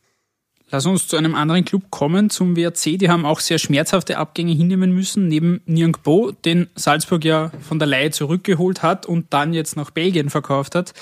Lass 0.72 0.86
uns 0.86 1.08
zu 1.08 1.18
einem 1.18 1.34
anderen 1.36 1.66
Club 1.66 1.90
kommen, 1.90 2.30
zum 2.30 2.56
WRC. 2.56 2.98
Die 2.98 3.10
haben 3.10 3.26
auch 3.26 3.40
sehr 3.40 3.58
schmerzhafte 3.58 4.18
Abgänge 4.18 4.54
hinnehmen 4.54 4.94
müssen. 4.94 5.28
Neben 5.28 5.92
Bo, 6.04 6.32
den 6.32 6.68
Salzburg 6.76 7.26
ja 7.26 7.52
von 7.68 7.80
der 7.80 7.88
Leihe 7.88 8.12
zurückgeholt 8.12 8.84
hat 8.84 9.08
und 9.08 9.34
dann 9.34 9.54
jetzt 9.54 9.76
nach 9.76 9.90
Belgien 9.90 10.30
verkauft 10.30 10.76
hat, 10.76 10.94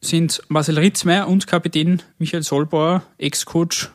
sind 0.00 0.42
Marcel 0.48 0.78
Ritzmeier 0.78 1.28
und 1.28 1.46
Kapitän 1.46 2.02
Michael 2.18 2.42
Solbauer, 2.42 3.02
Ex-Coach 3.18 3.90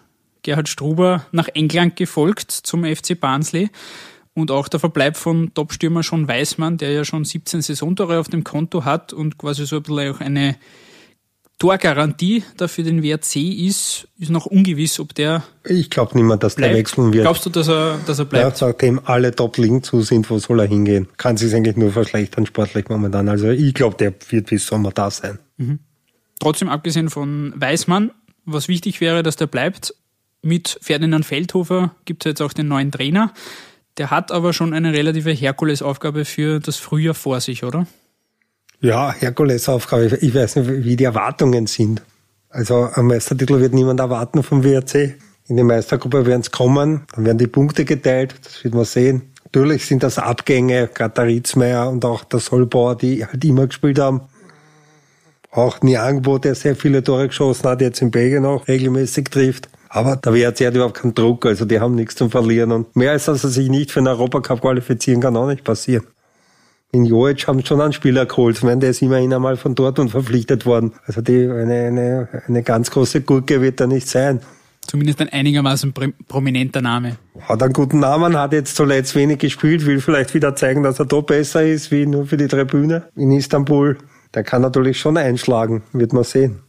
Gerhard 0.45 0.69
Struber 0.69 1.25
nach 1.31 1.47
England 1.49 1.95
gefolgt 1.95 2.51
zum 2.51 2.85
FC 2.85 3.19
Barnsley. 3.19 3.69
Und 4.35 4.51
auch 4.51 4.67
der 4.67 4.79
Verbleib 4.79 5.17
von 5.17 5.53
Topstürmer 5.53 6.03
Schon 6.03 6.27
Weißmann, 6.27 6.77
der 6.77 6.91
ja 6.91 7.03
schon 7.03 7.25
17 7.25 7.61
Saisontore 7.61 8.19
auf 8.19 8.27
dem 8.27 8.43
Konto 8.43 8.85
hat 8.85 9.11
und 9.11 9.37
quasi 9.37 9.65
so 9.65 9.77
ein 9.77 9.83
bisschen 9.83 10.13
auch 10.13 10.19
eine 10.19 10.55
Torgarantie 11.57 12.43
dafür 12.57 12.83
den 12.83 13.01
WRC 13.01 13.37
ist, 13.37 14.07
ist 14.19 14.29
noch 14.29 14.45
ungewiss, 14.45 14.99
ob 14.99 15.15
der. 15.15 15.43
Ich 15.63 15.89
glaube 15.89 16.15
nicht 16.15 16.25
mehr, 16.25 16.37
dass 16.37 16.55
bleibt. 16.55 16.73
der 16.73 16.77
wechseln 16.77 17.13
wird. 17.13 17.23
Glaubst 17.23 17.45
du, 17.45 17.49
dass 17.49 17.69
er, 17.69 17.97
dass 18.05 18.19
er 18.19 18.25
bleibt? 18.25 18.43
Ja, 18.43 18.55
seitdem 18.55 18.99
alle 19.03 19.33
Top-Ligen 19.33 19.81
zu 19.81 20.01
sind, 20.01 20.29
wo 20.29 20.37
soll 20.37 20.59
er 20.59 20.67
hingehen? 20.67 21.07
Kann 21.17 21.37
sich 21.37 21.55
eigentlich 21.55 21.77
nur 21.77 21.91
verschlechtern 21.91 22.45
sportlich 22.45 22.89
momentan. 22.89 23.29
Also 23.29 23.49
ich 23.49 23.73
glaube, 23.73 23.95
der 23.95 24.13
wird 24.29 24.49
bis 24.49 24.67
Sommer 24.67 24.91
da 24.91 25.09
sein. 25.09 25.39
Mhm. 25.57 25.79
Trotzdem, 26.39 26.67
abgesehen 26.69 27.09
von 27.09 27.53
Weißmann, 27.55 28.11
was 28.43 28.67
wichtig 28.67 28.99
wäre, 29.01 29.23
dass 29.23 29.37
der 29.37 29.47
bleibt, 29.47 29.95
mit 30.45 30.77
Ferdinand 30.81 31.25
Feldhofer 31.25 31.95
gibt 32.05 32.25
es 32.25 32.29
jetzt 32.29 32.41
auch 32.41 32.53
den 32.53 32.67
neuen 32.67 32.91
Trainer. 32.91 33.33
Der 33.97 34.11
hat 34.11 34.31
aber 34.31 34.53
schon 34.53 34.73
eine 34.73 34.93
relative 34.93 35.31
Herkulesaufgabe 35.31 36.23
für 36.23 36.59
das 36.59 36.77
Frühjahr 36.77 37.15
vor 37.15 37.41
sich, 37.41 37.63
oder? 37.63 37.87
Ja, 38.79 39.11
Herkulesaufgabe. 39.11 40.17
Ich 40.21 40.35
weiß 40.35 40.57
nicht, 40.57 40.85
wie 40.85 40.95
die 40.95 41.05
Erwartungen 41.05 41.65
sind. 41.65 42.01
Also 42.49 42.89
am 42.93 43.07
Meistertitel 43.07 43.59
wird 43.59 43.73
niemand 43.73 43.99
erwarten 43.99 44.43
vom 44.43 44.63
WRC. 44.63 45.15
In 45.47 45.57
die 45.57 45.63
Meistergruppe 45.63 46.25
werden 46.25 46.41
es 46.41 46.51
kommen, 46.51 47.03
dann 47.13 47.25
werden 47.25 47.37
die 47.37 47.47
Punkte 47.47 47.85
geteilt, 47.85 48.35
das 48.43 48.63
wird 48.63 48.73
man 48.73 48.85
sehen. 48.85 49.23
Natürlich 49.43 49.85
sind 49.85 50.03
das 50.03 50.17
Abgänge, 50.17 50.89
gerade 50.93 51.13
der 51.13 51.25
Ritzmeier 51.25 51.89
und 51.89 52.03
auch 52.03 52.23
der 52.23 52.39
Solbauer, 52.39 52.97
die 52.97 53.25
halt 53.25 53.43
immer 53.45 53.67
gespielt 53.67 53.99
haben. 53.99 54.21
Auch 55.51 55.81
Niangbo, 55.81 56.37
der 56.39 56.55
sehr 56.55 56.75
viele 56.75 57.03
Tore 57.03 57.27
geschossen 57.27 57.69
hat, 57.69 57.81
jetzt 57.81 58.01
in 58.01 58.11
Belgien 58.11 58.45
auch 58.45 58.67
regelmäßig 58.67 59.25
trifft. 59.25 59.69
Aber 59.95 60.17
der 60.17 60.33
WRC 60.33 60.67
hat 60.67 60.75
überhaupt 60.75 60.97
keinen 60.97 61.15
Druck, 61.15 61.45
also 61.45 61.63
die 61.63 61.79
haben 61.79 61.95
nichts 61.95 62.15
zum 62.15 62.29
Verlieren. 62.29 62.73
Und 62.73 62.97
mehr 62.97 63.11
als 63.11 63.25
dass 63.25 63.45
er 63.45 63.49
sich 63.49 63.69
nicht 63.69 63.91
für 63.91 64.01
den 64.01 64.09
Europacup 64.09 64.59
qualifizieren 64.59 65.21
kann, 65.21 65.37
auch 65.37 65.47
nicht 65.47 65.63
passieren. 65.63 66.03
In 66.91 67.05
Joic 67.05 67.47
haben 67.47 67.65
schon 67.65 67.79
einen 67.79 67.93
Spieler 67.93 68.25
geholt. 68.25 68.57
Ich 68.57 68.63
meine, 68.63 68.81
der 68.81 68.89
ist 68.89 69.01
immerhin 69.01 69.33
einmal 69.33 69.55
von 69.55 69.73
Dortmund 69.73 70.11
verpflichtet 70.11 70.65
worden. 70.65 70.91
Also 71.05 71.21
die, 71.21 71.49
eine, 71.49 71.87
eine, 71.87 72.27
eine 72.45 72.61
ganz 72.61 72.91
große 72.91 73.21
Gurke 73.21 73.61
wird 73.61 73.79
er 73.79 73.87
nicht 73.87 74.09
sein. 74.09 74.41
Zumindest 74.85 75.21
ein 75.21 75.29
einigermaßen 75.29 75.93
prominenter 76.27 76.81
Name. 76.81 77.15
Hat 77.39 77.63
einen 77.63 77.71
guten 77.71 78.01
Namen, 78.01 78.37
hat 78.37 78.51
jetzt 78.51 78.75
zuletzt 78.75 79.15
wenig 79.15 79.39
gespielt, 79.39 79.85
will 79.85 80.01
vielleicht 80.01 80.33
wieder 80.33 80.57
zeigen, 80.57 80.83
dass 80.83 80.99
er 80.99 81.05
da 81.05 81.21
besser 81.21 81.65
ist, 81.65 81.89
wie 81.91 82.05
nur 82.05 82.25
für 82.25 82.35
die 82.35 82.49
Tribüne 82.49 83.03
in 83.15 83.31
Istanbul. 83.31 83.97
Der 84.33 84.43
kann 84.43 84.61
natürlich 84.61 84.99
schon 84.99 85.15
einschlagen, 85.15 85.83
wird 85.93 86.11
man 86.11 86.25
sehen. 86.25 86.64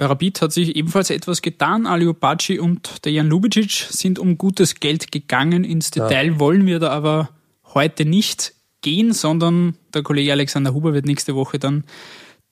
Bei 0.00 0.06
Rapid 0.06 0.40
hat 0.40 0.50
sich 0.50 0.76
ebenfalls 0.76 1.10
etwas 1.10 1.42
getan. 1.42 1.86
Alio 1.86 2.14
Bacci 2.14 2.58
und 2.58 3.04
Dejan 3.04 3.28
Lubicic 3.28 3.86
sind 3.90 4.18
um 4.18 4.38
gutes 4.38 4.76
Geld 4.76 5.12
gegangen. 5.12 5.62
Ins 5.62 5.90
Detail 5.90 6.26
ja. 6.26 6.40
wollen 6.40 6.64
wir 6.64 6.78
da 6.78 6.88
aber 6.88 7.28
heute 7.74 8.06
nicht 8.06 8.54
gehen, 8.80 9.12
sondern 9.12 9.76
der 9.92 10.02
Kollege 10.02 10.32
Alexander 10.32 10.72
Huber 10.72 10.94
wird 10.94 11.04
nächste 11.04 11.34
Woche 11.34 11.58
dann 11.58 11.84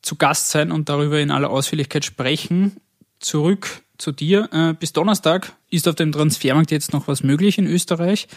zu 0.02 0.17
Gast 0.17 0.50
sein 0.50 0.71
und 0.71 0.90
darüber 0.90 1.21
in 1.21 1.31
aller 1.31 1.49
Ausführlichkeit 1.49 2.05
sprechen. 2.05 2.76
Zurück 3.19 3.81
zu 3.97 4.12
dir. 4.12 4.50
Äh, 4.52 4.75
bis 4.75 4.93
Donnerstag 4.93 5.55
ist 5.71 5.88
auf 5.88 5.95
dem 5.95 6.12
Transfermarkt 6.12 6.71
jetzt 6.71 6.93
noch 6.93 7.09
was 7.09 7.23
möglich 7.23 7.57
in 7.57 7.67
Österreich. 7.67 8.28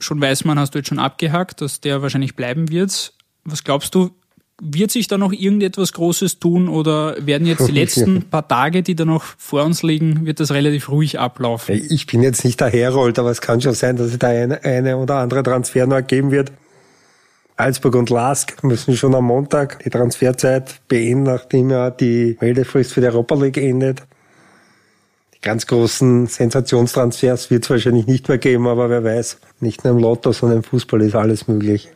Schon 0.00 0.20
weiß 0.20 0.44
man, 0.44 0.58
hast 0.58 0.74
du 0.74 0.80
jetzt 0.80 0.88
schon 0.88 0.98
abgehakt, 0.98 1.60
dass 1.60 1.80
der 1.80 2.02
wahrscheinlich 2.02 2.34
bleiben 2.34 2.68
wird. 2.68 3.12
Was 3.44 3.62
glaubst 3.62 3.94
du, 3.94 4.10
wird 4.60 4.90
sich 4.90 5.08
da 5.08 5.18
noch 5.18 5.32
irgendetwas 5.32 5.92
Großes 5.92 6.38
tun 6.38 6.68
oder 6.68 7.14
werden 7.24 7.46
jetzt 7.46 7.66
die 7.66 7.72
letzten 7.80 8.22
paar 8.24 8.46
Tage, 8.46 8.82
die 8.82 8.94
da 8.94 9.04
noch 9.04 9.24
vor 9.38 9.64
uns 9.64 9.82
liegen, 9.82 10.26
wird 10.26 10.40
das 10.40 10.52
relativ 10.52 10.90
ruhig 10.90 11.18
ablaufen? 11.18 11.80
Ich 11.90 12.06
bin 12.06 12.22
jetzt 12.22 12.44
nicht 12.44 12.60
der 12.60 12.68
Herold, 12.68 13.18
aber 13.18 13.30
es 13.30 13.40
kann 13.40 13.60
schon 13.60 13.74
sein, 13.74 13.96
dass 13.96 14.08
es 14.08 14.18
da 14.18 14.28
eine, 14.28 14.62
eine 14.64 14.96
oder 14.96 15.16
andere 15.16 15.42
Transfer 15.42 15.86
noch 15.86 16.06
geben 16.06 16.30
wird. 16.30 16.52
Salzburg 17.56 17.94
und 17.94 18.08
Lask 18.08 18.64
müssen 18.64 18.96
schon 18.96 19.14
am 19.14 19.26
Montag 19.26 19.82
die 19.84 19.90
Transferzeit 19.90 20.80
beenden, 20.88 21.24
nachdem 21.24 21.70
ja 21.70 21.90
die 21.90 22.38
Meldefrist 22.40 22.94
für 22.94 23.02
die 23.02 23.08
Europa 23.08 23.34
League 23.34 23.58
endet. 23.58 24.02
Die 25.34 25.40
ganz 25.42 25.66
großen 25.66 26.26
Sensationstransfers 26.26 27.50
wird 27.50 27.64
es 27.64 27.70
wahrscheinlich 27.70 28.06
nicht 28.06 28.28
mehr 28.28 28.38
geben, 28.38 28.66
aber 28.66 28.88
wer 28.88 29.04
weiß, 29.04 29.40
nicht 29.60 29.84
nur 29.84 29.92
im 29.92 29.98
Lotto, 29.98 30.32
sondern 30.32 30.58
im 30.58 30.64
Fußball 30.64 31.02
ist 31.02 31.14
alles 31.14 31.48
möglich. 31.48 31.90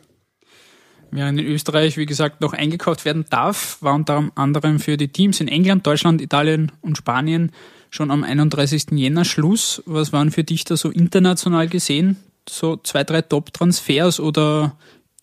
Während 1.15 1.39
in 1.39 1.45
Österreich, 1.45 1.95
wie 1.95 2.05
gesagt, 2.05 2.41
noch 2.41 2.51
eingekauft 2.51 3.05
werden 3.05 3.23
darf, 3.29 3.77
war 3.79 3.93
unter 3.93 4.29
anderem 4.35 4.79
für 4.79 4.97
die 4.97 5.07
Teams 5.07 5.39
in 5.39 5.47
England, 5.47 5.87
Deutschland, 5.87 6.21
Italien 6.21 6.73
und 6.81 6.97
Spanien 6.97 7.53
schon 7.89 8.11
am 8.11 8.25
31. 8.25 8.87
Jänner 8.91 9.23
Schluss. 9.23 9.81
Was 9.85 10.11
waren 10.11 10.29
für 10.29 10.43
dich 10.43 10.65
da 10.65 10.75
so 10.75 10.89
international 10.89 11.69
gesehen? 11.69 12.17
So 12.49 12.75
zwei, 12.75 13.05
drei 13.05 13.21
Top-Transfers 13.21 14.19
oder 14.19 14.75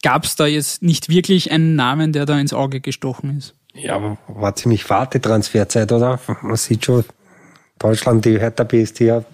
gab 0.02 0.24
es 0.24 0.34
da 0.34 0.46
jetzt 0.46 0.82
nicht 0.82 1.10
wirklich 1.10 1.52
einen 1.52 1.76
Namen, 1.76 2.14
der 2.14 2.24
da 2.24 2.38
ins 2.38 2.54
Auge 2.54 2.80
gestochen 2.80 3.36
ist? 3.36 3.54
Ja, 3.74 4.16
war 4.28 4.56
ziemlich 4.56 4.84
fade 4.84 5.20
Transferzeit, 5.20 5.92
oder? 5.92 6.18
Man 6.40 6.56
sieht 6.56 6.86
schon, 6.86 7.04
Deutschland, 7.78 8.24
die 8.24 8.38
Hertha 8.38 8.64
BST 8.64 9.24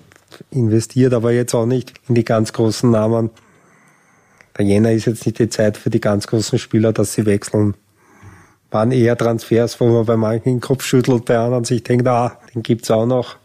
investiert, 0.51 1.15
aber 1.15 1.31
jetzt 1.31 1.55
auch 1.55 1.67
nicht 1.67 1.95
in 2.09 2.17
die 2.17 2.25
ganz 2.25 2.53
großen 2.53 2.91
Namen. 2.91 3.31
Der 4.59 4.67
Jänner 4.67 4.93
ist 4.93 5.07
jetzt 5.07 5.25
nicht 5.25 5.39
die 5.39 5.49
Zeit 5.49 5.77
für 5.77 5.89
die 5.89 6.01
ganz 6.01 6.27
großen 6.27 6.59
Spieler, 6.59 6.93
dass 6.93 7.13
sie 7.13 7.25
wechseln. 7.27 7.75
Waren 8.71 8.91
eher 8.91 9.17
Transfers, 9.17 9.81
wo 9.81 9.89
man 9.89 10.05
bei 10.05 10.17
manchen 10.17 10.55
den 10.55 10.61
Kopf 10.61 10.85
schüttelt, 10.85 11.25
bei 11.25 11.39
anderen 11.39 11.65
sich 11.65 11.85
denkt, 11.85 12.07
ah, 12.09 12.39
den 12.55 12.63
gibt's 12.63 12.91
auch 12.91 13.07
noch. 13.07 13.37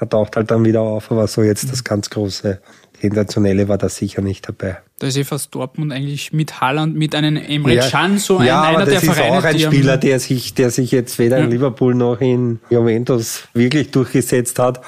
Der 0.00 0.08
taucht 0.08 0.36
halt 0.36 0.50
dann 0.50 0.64
wieder 0.64 0.80
auf, 0.80 1.12
aber 1.12 1.26
so 1.26 1.42
jetzt 1.42 1.70
das 1.70 1.84
ganz 1.84 2.08
große 2.08 2.60
Sensationelle 3.00 3.68
war 3.68 3.78
da 3.78 3.88
sicher 3.88 4.22
nicht 4.22 4.48
dabei. 4.48 4.78
Da 4.98 5.06
ist 5.06 5.16
ja 5.16 5.24
fast 5.24 5.54
Dortmund 5.54 5.92
eigentlich 5.92 6.32
mit 6.32 6.60
Haaland, 6.60 6.96
mit 6.96 7.14
einem 7.14 7.36
Emre 7.36 7.74
ja, 7.74 7.88
Can 7.88 8.18
so 8.18 8.38
ein, 8.38 8.46
ja, 8.46 8.62
einer 8.62 8.78
aber 8.78 8.86
das 8.86 9.02
der 9.02 9.10
ist 9.10 9.16
Vereine, 9.16 9.38
auch 9.38 9.44
ein 9.44 9.58
Spieler, 9.60 9.96
der 9.96 10.18
sich, 10.18 10.54
der 10.54 10.70
sich 10.70 10.90
jetzt 10.90 11.18
weder 11.18 11.38
ja. 11.38 11.44
in 11.44 11.50
Liverpool 11.50 11.94
noch 11.94 12.20
in 12.20 12.58
Juventus 12.70 13.44
wirklich 13.52 13.90
durchgesetzt 13.90 14.58
hat 14.58 14.80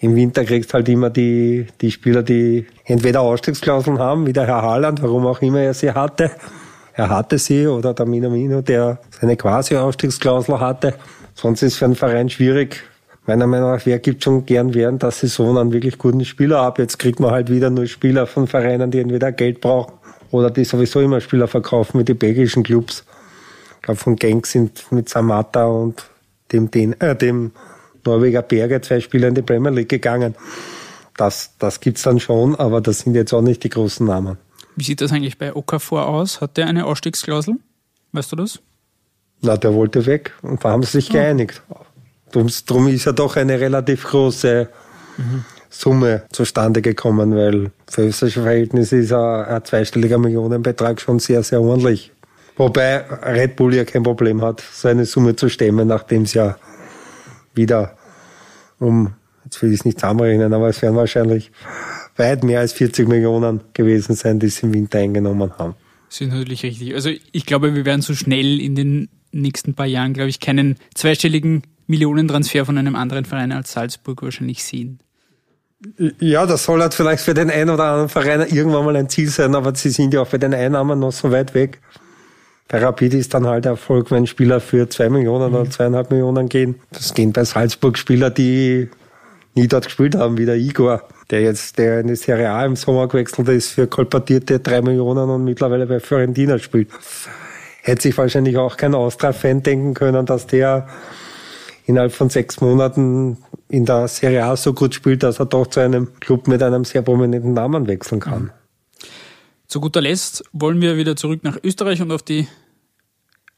im 0.00 0.16
Winter 0.16 0.44
kriegst 0.44 0.72
halt 0.72 0.88
immer 0.88 1.10
die, 1.10 1.66
die 1.80 1.90
Spieler, 1.90 2.22
die 2.22 2.66
entweder 2.84 3.20
Ausstiegsklauseln 3.20 3.98
haben, 3.98 4.26
wie 4.26 4.32
der 4.32 4.46
Herr 4.46 4.62
Haaland, 4.62 5.02
warum 5.02 5.26
auch 5.26 5.42
immer 5.42 5.60
er 5.60 5.74
sie 5.74 5.92
hatte. 5.92 6.30
Er 6.94 7.10
hatte 7.10 7.38
sie, 7.38 7.66
oder 7.66 7.92
der 7.92 8.06
Minamino, 8.06 8.62
der 8.62 8.98
seine 9.20 9.36
quasi 9.36 9.76
Ausstiegsklausel 9.76 10.58
hatte. 10.58 10.94
Sonst 11.34 11.62
ist 11.62 11.76
für 11.76 11.84
einen 11.84 11.94
Verein 11.94 12.30
schwierig. 12.30 12.82
Meiner 13.26 13.46
Meinung 13.46 13.72
nach, 13.72 13.84
wer 13.84 13.98
gibt 13.98 14.24
schon 14.24 14.46
gern 14.46 14.72
während 14.72 15.02
der 15.02 15.10
Saison 15.10 15.58
einen 15.58 15.72
wirklich 15.72 15.98
guten 15.98 16.24
Spieler 16.24 16.60
ab? 16.60 16.78
Jetzt 16.78 16.98
kriegt 16.98 17.20
man 17.20 17.30
halt 17.30 17.50
wieder 17.50 17.68
nur 17.68 17.86
Spieler 17.86 18.26
von 18.26 18.46
Vereinen, 18.46 18.90
die 18.90 19.00
entweder 19.00 19.32
Geld 19.32 19.60
brauchen 19.60 19.92
oder 20.30 20.50
die 20.50 20.64
sowieso 20.64 21.00
immer 21.00 21.20
Spieler 21.20 21.46
verkaufen 21.46 22.00
wie 22.00 22.04
die 22.04 22.14
belgischen 22.14 22.62
Clubs. 22.62 23.04
Ich 23.76 23.82
glaube, 23.82 24.00
von 24.00 24.16
Genk 24.16 24.46
sind 24.46 24.90
mit 24.90 25.10
Samata 25.10 25.66
und 25.66 26.08
dem, 26.52 26.70
den, 26.70 26.98
äh, 27.00 27.14
dem 27.14 27.52
Norweger 28.06 28.42
Berge, 28.42 28.80
zwei 28.80 29.00
Spieler 29.00 29.28
in 29.28 29.34
die 29.34 29.42
Premier 29.42 29.70
League 29.70 29.88
gegangen. 29.88 30.34
Das, 31.16 31.56
das 31.58 31.80
gibt's 31.80 32.02
dann 32.02 32.20
schon, 32.20 32.54
aber 32.54 32.80
das 32.80 33.00
sind 33.00 33.14
jetzt 33.14 33.32
auch 33.32 33.42
nicht 33.42 33.62
die 33.64 33.68
großen 33.68 34.06
Namen. 34.06 34.38
Wie 34.76 34.84
sieht 34.84 35.00
das 35.00 35.12
eigentlich 35.12 35.38
bei 35.38 35.54
Okafor 35.54 36.06
aus? 36.06 36.40
Hat 36.40 36.56
der 36.56 36.66
eine 36.66 36.86
Ausstiegsklausel? 36.86 37.56
Weißt 38.12 38.32
du 38.32 38.36
das? 38.36 38.60
Na, 39.42 39.56
der 39.56 39.74
wollte 39.74 40.06
weg 40.06 40.32
und 40.42 40.64
da 40.64 40.70
haben 40.70 40.82
sie 40.82 40.92
sich 40.92 41.10
oh. 41.10 41.14
geeinigt. 41.14 41.62
Drum, 42.32 42.48
drum 42.66 42.88
ist 42.88 43.04
ja 43.04 43.12
doch 43.12 43.36
eine 43.36 43.60
relativ 43.60 44.04
große 44.04 44.68
mhm. 45.16 45.44
Summe 45.68 46.24
zustande 46.30 46.82
gekommen, 46.82 47.34
weil 47.34 47.70
für 47.88 48.02
österreichische 48.02 48.42
Verhältnisse 48.42 48.96
ist 48.96 49.12
ein, 49.12 49.44
ein 49.44 49.64
zweistelliger 49.64 50.18
Millionenbetrag 50.18 51.00
schon 51.00 51.18
sehr, 51.18 51.42
sehr 51.42 51.60
ordentlich. 51.60 52.12
Wobei 52.56 52.98
Red 53.22 53.56
Bull 53.56 53.74
ja 53.74 53.84
kein 53.84 54.02
Problem 54.02 54.42
hat, 54.42 54.62
so 54.72 54.88
eine 54.88 55.06
Summe 55.06 55.36
zu 55.36 55.48
stemmen, 55.48 55.88
nachdem 55.88 56.22
es 56.22 56.34
ja 56.34 56.56
wieder 57.54 57.96
um, 58.78 59.14
jetzt 59.44 59.60
will 59.62 59.72
ich 59.72 59.80
es 59.80 59.84
nicht 59.84 60.00
zusammenrechnen, 60.00 60.52
aber 60.52 60.68
es 60.68 60.80
werden 60.82 60.96
wahrscheinlich 60.96 61.50
weit 62.16 62.44
mehr 62.44 62.60
als 62.60 62.72
40 62.72 63.08
Millionen 63.08 63.60
gewesen 63.74 64.14
sein, 64.14 64.38
die 64.38 64.48
sie 64.48 64.66
im 64.66 64.74
Winter 64.74 64.98
eingenommen 64.98 65.52
haben. 65.58 65.74
Das 66.08 66.20
ist 66.20 66.32
natürlich 66.32 66.62
richtig. 66.62 66.94
Also 66.94 67.10
ich 67.32 67.46
glaube, 67.46 67.74
wir 67.74 67.84
werden 67.84 68.02
so 68.02 68.14
schnell 68.14 68.60
in 68.60 68.74
den 68.74 69.08
nächsten 69.32 69.74
paar 69.74 69.86
Jahren, 69.86 70.12
glaube 70.12 70.30
ich, 70.30 70.40
keinen 70.40 70.76
zweistelligen 70.94 71.62
Millionentransfer 71.86 72.64
von 72.64 72.78
einem 72.78 72.96
anderen 72.96 73.24
Verein 73.24 73.52
als 73.52 73.72
Salzburg 73.72 74.22
wahrscheinlich 74.22 74.64
sehen. 74.64 75.00
Ja, 76.18 76.44
das 76.46 76.64
soll 76.64 76.80
halt 76.82 76.94
vielleicht 76.94 77.22
für 77.22 77.32
den 77.32 77.50
einen 77.50 77.70
oder 77.70 77.84
anderen 77.84 78.08
Verein 78.08 78.40
irgendwann 78.42 78.84
mal 78.84 78.96
ein 78.96 79.08
Ziel 79.08 79.28
sein, 79.28 79.54
aber 79.54 79.74
sie 79.74 79.90
sind 79.90 80.12
ja 80.12 80.22
auch 80.22 80.28
für 80.28 80.38
den 80.38 80.52
Einnahmen 80.52 80.98
noch 80.98 81.12
so 81.12 81.30
weit 81.30 81.54
weg. 81.54 81.80
Bei 82.70 82.78
Rapid 82.78 83.14
ist 83.14 83.34
dann 83.34 83.48
halt 83.48 83.66
Erfolg, 83.66 84.12
wenn 84.12 84.28
Spieler 84.28 84.60
für 84.60 84.88
zwei 84.88 85.08
Millionen 85.08 85.52
oder 85.52 85.64
mhm. 85.64 85.72
zweieinhalb 85.72 86.12
Millionen 86.12 86.48
gehen. 86.48 86.76
Das 86.92 87.14
gehen 87.14 87.32
bei 87.32 87.42
Salzburg 87.42 87.98
Spieler, 87.98 88.30
die 88.30 88.88
nie 89.56 89.66
dort 89.66 89.86
gespielt 89.86 90.14
haben, 90.14 90.38
wie 90.38 90.46
der 90.46 90.54
Igor, 90.54 91.02
der 91.30 91.40
jetzt, 91.40 91.78
der 91.78 91.98
in 91.98 92.06
die 92.06 92.14
Serie 92.14 92.48
A 92.50 92.64
im 92.64 92.76
Sommer 92.76 93.08
gewechselt 93.08 93.48
ist 93.48 93.72
für 93.72 93.88
kolportierte 93.88 94.60
drei 94.60 94.82
Millionen 94.82 95.28
und 95.30 95.42
mittlerweile 95.42 95.84
bei 95.86 95.98
Fiorentina 95.98 96.60
spielt. 96.60 96.90
Hätte 97.82 98.02
sich 98.02 98.16
wahrscheinlich 98.16 98.56
auch 98.56 98.76
kein 98.76 98.94
Austria-Fan 98.94 99.64
denken 99.64 99.94
können, 99.94 100.24
dass 100.24 100.46
der 100.46 100.86
innerhalb 101.86 102.12
von 102.12 102.30
sechs 102.30 102.60
Monaten 102.60 103.38
in 103.68 103.84
der 103.84 104.06
Serie 104.06 104.44
A 104.44 104.54
so 104.54 104.74
gut 104.74 104.94
spielt, 104.94 105.24
dass 105.24 105.40
er 105.40 105.46
doch 105.46 105.66
zu 105.66 105.80
einem 105.80 106.20
Club 106.20 106.46
mit 106.46 106.62
einem 106.62 106.84
sehr 106.84 107.02
prominenten 107.02 107.52
Namen 107.52 107.88
wechseln 107.88 108.20
kann. 108.20 108.52
Zu 109.70 109.80
guter 109.80 110.00
Letzt 110.00 110.42
wollen 110.52 110.80
wir 110.80 110.96
wieder 110.96 111.14
zurück 111.14 111.44
nach 111.44 111.56
Österreich 111.62 112.02
und 112.02 112.10
auf 112.10 112.24
die 112.24 112.48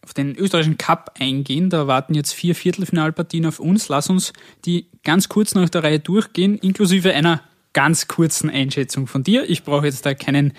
auf 0.02 0.12
den 0.12 0.37
österreichischen 0.37 0.76
Cup 0.76 1.14
eingehen. 1.19 1.71
Da 1.71 1.87
warten 1.87 2.12
jetzt 2.12 2.35
vier 2.35 2.54
Viertelfinalpartien 2.54 3.47
auf 3.47 3.61
uns. 3.61 3.88
Lass 3.88 4.11
uns 4.11 4.35
die 4.66 4.88
ganz 5.04 5.31
kurz 5.31 5.54
nach 5.54 5.71
der 5.71 5.85
Reihe 5.85 6.00
durchgehen, 6.00 6.59
inklusive 6.59 7.14
einer 7.14 7.40
ganz 7.73 8.09
kurzen 8.09 8.50
Einschätzung 8.50 9.07
von 9.07 9.23
dir. 9.25 9.49
Ich 9.49 9.62
brauche 9.62 9.87
jetzt 9.87 10.04
da 10.04 10.12
keinen, 10.12 10.52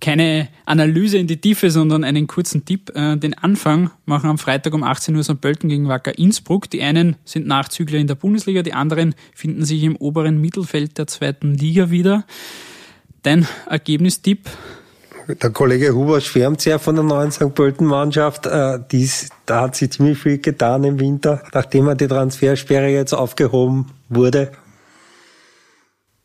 keine 0.00 0.48
Analyse 0.64 1.18
in 1.18 1.26
die 1.26 1.42
Tiefe, 1.42 1.70
sondern 1.70 2.02
einen 2.02 2.26
kurzen 2.26 2.64
Tipp. 2.64 2.90
Äh, 2.94 3.18
den 3.18 3.34
Anfang 3.34 3.90
machen 4.06 4.30
am 4.30 4.38
Freitag 4.38 4.72
um 4.72 4.82
18 4.82 5.14
Uhr 5.14 5.24
St. 5.24 5.42
Pölten 5.42 5.68
gegen 5.68 5.88
Wacker 5.88 6.16
Innsbruck. 6.16 6.70
Die 6.70 6.80
einen 6.80 7.16
sind 7.26 7.46
Nachzügler 7.46 7.98
in 7.98 8.06
der 8.06 8.14
Bundesliga, 8.14 8.62
die 8.62 8.72
anderen 8.72 9.14
finden 9.34 9.66
sich 9.66 9.82
im 9.82 9.96
oberen 9.96 10.40
Mittelfeld 10.40 10.96
der 10.96 11.06
zweiten 11.06 11.52
Liga 11.52 11.90
wieder. 11.90 12.24
Dein 13.22 13.46
Ergebnistipp 13.68 14.48
der 15.28 15.50
Kollege 15.50 15.94
Huber 15.94 16.20
schwärmt 16.20 16.60
sehr 16.60 16.78
von 16.78 16.94
der 16.94 17.04
neuen 17.04 17.32
St. 17.32 17.54
Pölten-Mannschaft. 17.54 18.46
Äh, 18.46 18.78
dies, 18.90 19.28
da 19.44 19.62
hat 19.62 19.76
sie 19.76 19.90
ziemlich 19.90 20.18
viel 20.18 20.38
getan 20.38 20.84
im 20.84 21.00
Winter, 21.00 21.42
nachdem 21.52 21.88
er 21.88 21.94
die 21.96 22.06
Transfersperre 22.06 22.88
jetzt 22.88 23.12
aufgehoben 23.12 23.86
wurde. 24.08 24.52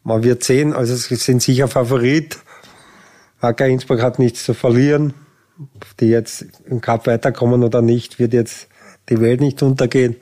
Man 0.03 0.23
wird 0.23 0.43
sehen, 0.43 0.73
also 0.73 0.95
sie 0.95 1.15
sind 1.15 1.41
sicher 1.41 1.67
Favorit. 1.67 2.39
Wacker 3.39 3.67
Innsbruck 3.67 4.01
hat 4.01 4.19
nichts 4.19 4.45
zu 4.45 4.53
verlieren. 4.53 5.13
Ob 5.59 5.97
die 5.97 6.07
jetzt 6.07 6.45
im 6.65 6.81
Cup 6.81 7.07
weiterkommen 7.07 7.63
oder 7.63 7.81
nicht, 7.81 8.19
wird 8.19 8.33
jetzt 8.33 8.67
die 9.09 9.19
Welt 9.19 9.41
nicht 9.41 9.61
untergehen. 9.61 10.15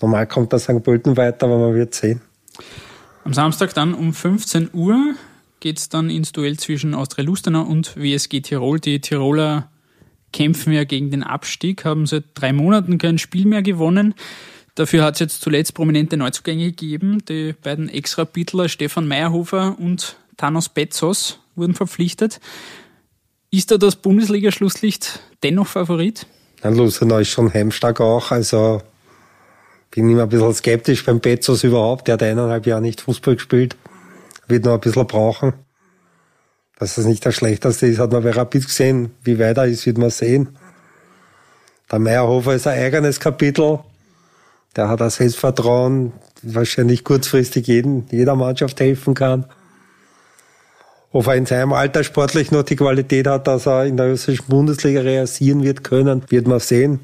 Normal 0.00 0.26
kommt 0.26 0.52
der 0.52 0.58
St. 0.58 0.82
Pölten 0.82 1.16
weiter, 1.16 1.46
aber 1.46 1.58
man 1.58 1.74
wird 1.74 1.94
sehen. 1.94 2.20
Am 3.24 3.32
Samstag 3.32 3.72
dann 3.74 3.94
um 3.94 4.12
15 4.12 4.70
Uhr 4.72 5.14
geht 5.64 5.78
es 5.78 5.88
dann 5.88 6.10
ins 6.10 6.32
Duell 6.32 6.58
zwischen 6.58 6.92
Austria 6.92 7.24
Lustenau 7.24 7.62
und 7.62 7.96
WSG 7.96 8.42
Tirol. 8.42 8.80
Die 8.80 9.00
Tiroler 9.00 9.70
kämpfen 10.30 10.74
ja 10.74 10.84
gegen 10.84 11.10
den 11.10 11.22
Abstieg, 11.22 11.86
haben 11.86 12.04
seit 12.04 12.24
drei 12.34 12.52
Monaten 12.52 12.98
kein 12.98 13.16
Spiel 13.16 13.46
mehr 13.46 13.62
gewonnen. 13.62 14.14
Dafür 14.74 15.02
hat 15.02 15.14
es 15.14 15.20
jetzt 15.20 15.40
zuletzt 15.40 15.72
prominente 15.72 16.18
Neuzugänge 16.18 16.66
gegeben. 16.66 17.24
Die 17.30 17.54
beiden 17.54 17.88
Ex-Rapidler 17.88 18.68
Stefan 18.68 19.08
Meyerhofer 19.08 19.78
und 19.78 20.16
Thanos 20.36 20.68
Betzos 20.68 21.40
wurden 21.56 21.72
verpflichtet. 21.72 22.40
Ist 23.50 23.70
da 23.70 23.78
das 23.78 23.96
Bundesliga-Schlusslicht 23.96 25.20
dennoch 25.42 25.68
Favorit? 25.68 26.26
Ja, 26.62 26.68
Lustenau 26.68 27.20
ist 27.20 27.28
schon 27.28 27.54
heimstark 27.54 28.02
auch. 28.02 28.32
Also 28.32 28.82
Bin 29.92 30.10
immer 30.10 30.24
ein 30.24 30.28
bisschen 30.28 30.52
skeptisch 30.52 31.06
beim 31.06 31.20
Bezos 31.20 31.64
überhaupt. 31.64 32.06
Der 32.06 32.14
hat 32.14 32.22
eineinhalb 32.22 32.66
Jahre 32.66 32.82
nicht 32.82 33.00
Fußball 33.00 33.36
gespielt. 33.36 33.76
Wird 34.46 34.64
noch 34.64 34.74
ein 34.74 34.80
bisschen 34.80 35.06
brauchen. 35.06 35.54
Dass 36.78 36.96
das 36.96 37.04
nicht 37.04 37.24
das 37.24 37.34
Schlechteste 37.34 37.86
ist, 37.86 37.98
hat 37.98 38.12
man 38.12 38.22
bei 38.22 38.30
Rapid 38.30 38.66
gesehen. 38.66 39.12
Wie 39.22 39.38
weit 39.38 39.56
er 39.56 39.66
ist, 39.66 39.86
wird 39.86 39.98
man 39.98 40.10
sehen. 40.10 40.56
Der 41.90 41.98
Meyerhofer 41.98 42.54
ist 42.54 42.66
ein 42.66 42.78
eigenes 42.78 43.20
Kapitel. 43.20 43.78
Der 44.76 44.88
hat 44.88 45.00
ein 45.00 45.10
Selbstvertrauen, 45.10 46.12
wahrscheinlich 46.42 47.04
kurzfristig 47.04 47.68
jeden, 47.68 48.06
jeder 48.10 48.34
Mannschaft 48.34 48.80
helfen 48.80 49.14
kann. 49.14 49.46
Ob 51.12 51.28
er 51.28 51.36
in 51.36 51.46
seinem 51.46 51.72
Alter 51.72 52.02
sportlich 52.02 52.50
noch 52.50 52.64
die 52.64 52.74
Qualität 52.74 53.28
hat, 53.28 53.46
dass 53.46 53.66
er 53.66 53.84
in 53.84 53.96
der 53.96 54.08
österreichischen 54.08 54.48
Bundesliga 54.48 55.00
realisieren 55.00 55.62
wird 55.62 55.84
können, 55.84 56.24
wird 56.28 56.48
man 56.48 56.58
sehen. 56.58 56.98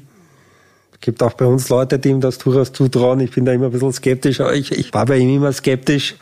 Es 0.91 0.99
gibt 0.99 1.23
auch 1.23 1.33
bei 1.33 1.45
uns 1.45 1.69
Leute, 1.69 1.97
die 1.97 2.09
ihm 2.09 2.19
das 2.19 2.37
durchaus 2.37 2.73
zutrauen. 2.73 3.21
Ich 3.21 3.31
bin 3.31 3.45
da 3.45 3.53
immer 3.53 3.67
ein 3.67 3.71
bisschen 3.71 3.93
skeptisch, 3.93 4.41
ich, 4.53 4.73
ich 4.73 4.93
war 4.93 5.05
bei 5.05 5.17
ihm 5.17 5.37
immer 5.37 5.53
skeptisch. 5.53 6.17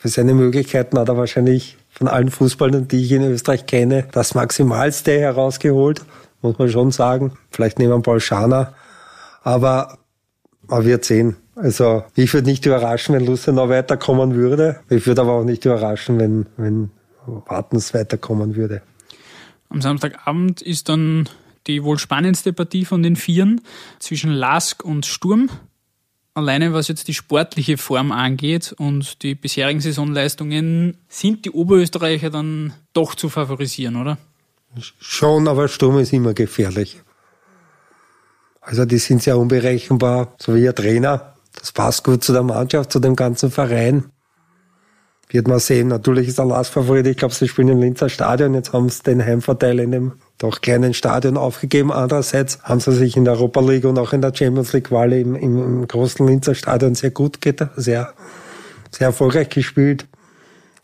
Für 0.00 0.08
seine 0.08 0.32
Möglichkeiten 0.32 0.98
hat 0.98 1.10
er 1.10 1.18
wahrscheinlich 1.18 1.76
von 1.90 2.08
allen 2.08 2.30
Fußballern, 2.30 2.88
die 2.88 3.04
ich 3.04 3.12
in 3.12 3.22
Österreich 3.22 3.66
kenne, 3.66 4.06
das 4.12 4.34
Maximalste 4.34 5.20
herausgeholt, 5.20 6.06
muss 6.40 6.58
man 6.58 6.70
schon 6.70 6.90
sagen. 6.90 7.32
Vielleicht 7.50 7.78
nehmen 7.78 7.92
wir 7.92 8.00
Paul 8.00 8.18
Schaner. 8.18 8.72
Aber 9.42 9.98
man 10.66 10.86
wird 10.86 11.04
sehen. 11.04 11.36
Also 11.54 12.02
ich 12.14 12.32
würde 12.32 12.48
nicht 12.48 12.64
überraschen, 12.64 13.14
wenn 13.14 13.26
Lustenau 13.26 13.68
weiterkommen 13.68 14.34
würde. 14.34 14.80
Ich 14.88 15.06
würde 15.06 15.20
aber 15.20 15.32
auch 15.32 15.44
nicht 15.44 15.66
überraschen, 15.66 16.18
wenn, 16.18 16.46
wenn 16.56 16.90
Wartens 17.26 17.92
weiterkommen 17.92 18.56
würde. 18.56 18.80
Am 19.68 19.82
Samstagabend 19.82 20.62
ist 20.62 20.88
dann 20.88 21.28
die 21.66 21.84
wohl 21.84 21.98
spannendste 21.98 22.54
Partie 22.54 22.86
von 22.86 23.02
den 23.02 23.16
Vieren 23.16 23.60
zwischen 23.98 24.30
Lask 24.30 24.82
und 24.82 25.04
Sturm. 25.04 25.50
Alleine 26.34 26.72
was 26.72 26.88
jetzt 26.88 27.08
die 27.08 27.14
sportliche 27.14 27.76
Form 27.76 28.12
angeht 28.12 28.72
und 28.78 29.22
die 29.22 29.34
bisherigen 29.34 29.80
Saisonleistungen, 29.80 30.96
sind 31.08 31.44
die 31.44 31.50
Oberösterreicher 31.50 32.30
dann 32.30 32.72
doch 32.92 33.14
zu 33.14 33.28
favorisieren, 33.28 33.96
oder? 33.96 34.16
Schon, 35.00 35.48
aber 35.48 35.66
Sturm 35.66 35.98
ist 35.98 36.12
immer 36.12 36.32
gefährlich. 36.32 37.00
Also 38.60 38.84
die 38.84 38.98
sind 38.98 39.22
sehr 39.22 39.36
unberechenbar, 39.36 40.34
so 40.38 40.54
wie 40.54 40.62
ihr 40.62 40.74
Trainer. 40.74 41.34
Das 41.58 41.72
passt 41.72 42.04
gut 42.04 42.22
zu 42.22 42.32
der 42.32 42.44
Mannschaft, 42.44 42.92
zu 42.92 43.00
dem 43.00 43.16
ganzen 43.16 43.50
Verein. 43.50 44.10
Wird 45.28 45.48
man 45.48 45.58
sehen. 45.58 45.88
Natürlich 45.88 46.28
ist 46.28 46.38
der 46.38 46.44
Last 46.44 46.72
Favorit. 46.72 47.06
Ich 47.06 47.16
glaube, 47.16 47.34
sie 47.34 47.48
spielen 47.48 47.68
im 47.68 47.80
Linzer 47.80 48.08
Stadion. 48.08 48.54
Jetzt 48.54 48.72
haben 48.72 48.88
sie 48.88 49.02
den 49.02 49.24
Heimvorteil 49.24 49.80
in 49.80 49.90
dem 49.90 50.12
doch 50.40 50.62
kleinen 50.62 50.94
Stadion 50.94 51.36
aufgegeben. 51.36 51.92
Andererseits 51.92 52.62
haben 52.62 52.80
sie 52.80 52.92
sich 52.92 53.16
in 53.16 53.24
der 53.24 53.34
Europa 53.34 53.60
League 53.60 53.84
und 53.84 53.98
auch 53.98 54.12
in 54.12 54.22
der 54.22 54.34
Champions 54.34 54.72
League 54.72 54.88
Quali 54.88 55.20
im, 55.20 55.36
im, 55.36 55.86
großen 55.86 56.26
Linzer 56.26 56.54
Stadion 56.54 56.94
sehr 56.94 57.10
gut, 57.10 57.38
sehr, 57.76 58.14
sehr 58.90 59.06
erfolgreich 59.06 59.50
gespielt. 59.50 60.06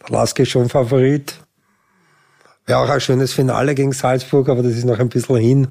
Der 0.03 0.11
Lask 0.11 0.39
ist 0.39 0.51
schon 0.51 0.69
Favorit. 0.69 1.35
Wäre 2.67 2.81
auch 2.81 2.89
ein 2.89 3.01
schönes 3.01 3.33
Finale 3.33 3.75
gegen 3.75 3.93
Salzburg, 3.93 4.49
aber 4.51 4.63
das 4.63 4.73
ist 4.73 4.85
noch 4.85 4.99
ein 4.99 5.09
bisschen 5.09 5.37
hin. 5.37 5.69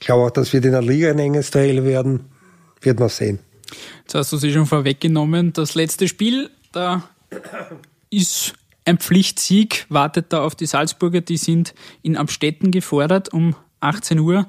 Ich 0.00 0.06
glaube 0.06 0.24
auch, 0.24 0.30
dass 0.30 0.52
wir 0.54 0.64
in 0.64 0.72
der 0.72 0.82
Liga 0.82 1.10
ein 1.10 1.18
enges 1.18 1.50
Duell 1.50 1.84
werden. 1.84 2.30
Wird 2.80 2.98
man 3.00 3.10
sehen. 3.10 3.38
Jetzt 4.02 4.14
hast 4.14 4.32
du 4.32 4.38
sie 4.38 4.52
schon 4.52 4.66
vorweggenommen. 4.66 5.52
Das 5.52 5.74
letzte 5.74 6.08
Spiel, 6.08 6.50
da 6.72 7.02
ist 8.08 8.54
ein 8.84 8.98
Pflichtsieg, 8.98 9.86
wartet 9.88 10.26
da 10.32 10.42
auf 10.42 10.54
die 10.54 10.66
Salzburger. 10.66 11.20
Die 11.20 11.36
sind 11.36 11.74
in 12.02 12.16
Amstetten 12.16 12.70
gefordert 12.70 13.32
um 13.32 13.54
18 13.80 14.18
Uhr. 14.18 14.46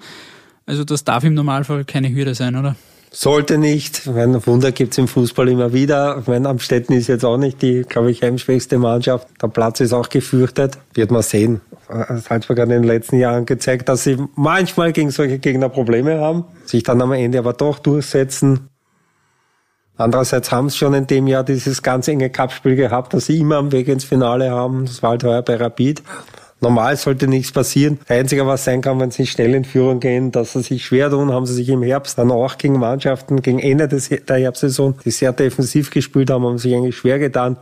Also 0.66 0.84
das 0.84 1.04
darf 1.04 1.24
im 1.24 1.34
Normalfall 1.34 1.86
keine 1.86 2.14
Hürde 2.14 2.36
sein, 2.36 2.56
oder? 2.56 2.76
Sollte 3.12 3.58
nicht. 3.58 4.08
Mein 4.08 4.46
Wunder 4.46 4.74
gibt's 4.74 4.98
im 4.98 5.08
Fußball 5.08 5.48
immer 5.48 5.72
wieder. 5.72 6.18
Ich 6.20 6.28
meine, 6.28 6.50
Amstetten 6.50 6.94
ist 6.98 7.08
jetzt 7.08 7.24
auch 7.24 7.38
nicht 7.38 7.62
die, 7.62 7.84
glaube 7.84 8.12
ich, 8.12 8.22
heimschwächste 8.22 8.78
Mannschaft. 8.78 9.30
Der 9.42 9.48
Platz 9.48 9.80
ist 9.80 9.94
auch 9.94 10.10
gefürchtet. 10.10 10.78
Wird 10.94 11.12
man 11.12 11.22
sehen. 11.22 11.62
Salzburg 11.88 12.60
hat 12.60 12.66
in 12.66 12.82
den 12.82 12.84
letzten 12.84 13.18
Jahren 13.18 13.46
gezeigt, 13.46 13.88
dass 13.88 14.04
sie 14.04 14.18
manchmal 14.36 14.92
gegen 14.92 15.12
solche 15.12 15.40
Gegner 15.40 15.70
Probleme 15.70 16.20
haben, 16.20 16.44
sich 16.66 16.84
dann 16.84 17.02
am 17.02 17.14
Ende 17.14 17.40
aber 17.40 17.54
doch 17.54 17.80
durchsetzen. 17.80 18.68
Andererseits 19.98 20.52
haben 20.52 20.70
sie 20.70 20.78
schon 20.78 20.94
in 20.94 21.08
dem 21.08 21.28
Jahr 21.28 21.44
dieses 21.44 21.82
ganz 21.82 22.08
enge 22.08 22.30
Cup-Spiel 22.30 22.76
gehabt, 22.76 23.14
dass 23.14 23.28
sie 23.28 23.40
immer 23.40 23.58
am 23.58 23.72
Weg 23.72 23.88
ins 23.88 24.04
Finale 24.04 24.52
haben. 24.52 24.86
Das 24.86 25.02
war 25.02 25.12
halt 25.12 25.24
heuer 25.24 25.42
bei 25.42 25.56
Rapid. 25.56 26.04
Normal 26.62 26.98
sollte 26.98 27.28
nichts 27.28 27.52
passieren. 27.52 28.00
Das 28.08 28.18
Einzige, 28.18 28.48
was 28.48 28.64
sein 28.64 28.82
kann, 28.82 29.00
wenn 29.00 29.12
sie 29.12 29.28
schnell 29.28 29.54
in 29.54 29.66
Führung 29.66 30.00
gehen, 30.00 30.32
dass 30.32 30.54
sie 30.54 30.62
sich 30.62 30.86
schwer 30.86 31.10
tun, 31.10 31.32
haben 31.32 31.46
sie 31.46 31.54
sich 31.54 31.70
im 31.70 31.84
Herbst 31.84 32.18
dann 32.18 32.32
auch 32.32 32.58
gegen 32.58 32.80
Mannschaften, 32.80 33.42
gegen 33.42 33.60
Ende 33.60 33.88
des, 33.88 34.10
der 34.10 34.38
Herbstsaison, 34.38 34.96
die 35.04 35.12
sehr 35.12 35.32
defensiv 35.34 35.92
gespielt 35.92 36.30
haben, 36.30 36.46
haben 36.46 36.58
sich 36.58 36.74
eigentlich 36.74 36.98
schwer 36.98 37.20
getan. 37.20 37.58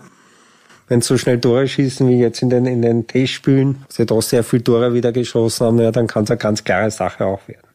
Wenn 0.87 1.01
sie 1.01 1.07
so 1.07 1.17
schnell 1.17 1.39
Tore 1.39 1.67
schießen 1.67 2.07
wie 2.07 2.19
jetzt 2.19 2.41
in 2.41 2.49
den, 2.49 2.65
in 2.65 2.81
den 2.81 3.07
Testspielen, 3.07 3.83
sie 3.89 4.05
doch 4.05 4.21
sehr 4.21 4.43
viele 4.43 4.63
Tore 4.63 4.93
wieder 4.93 5.11
geschossen 5.11 5.67
haben, 5.67 5.79
ja, 5.79 5.91
dann 5.91 6.07
kann 6.07 6.23
es 6.23 6.31
eine 6.31 6.37
ganz 6.37 6.63
klare 6.63 6.91
Sache 6.91 7.25
auch 7.25 7.47
werden. 7.47 7.67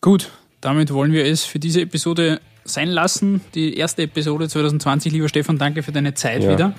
Gut, 0.00 0.30
damit 0.60 0.92
wollen 0.92 1.12
wir 1.12 1.24
es 1.24 1.44
für 1.44 1.58
diese 1.58 1.82
Episode 1.82 2.40
sein 2.72 2.88
lassen. 2.88 3.40
Die 3.54 3.76
erste 3.76 4.02
Episode 4.02 4.48
2020. 4.48 5.12
Lieber 5.12 5.28
Stefan, 5.28 5.58
danke 5.58 5.82
für 5.82 5.92
deine 5.92 6.14
Zeit 6.14 6.42
ja. 6.42 6.50
wieder. 6.50 6.74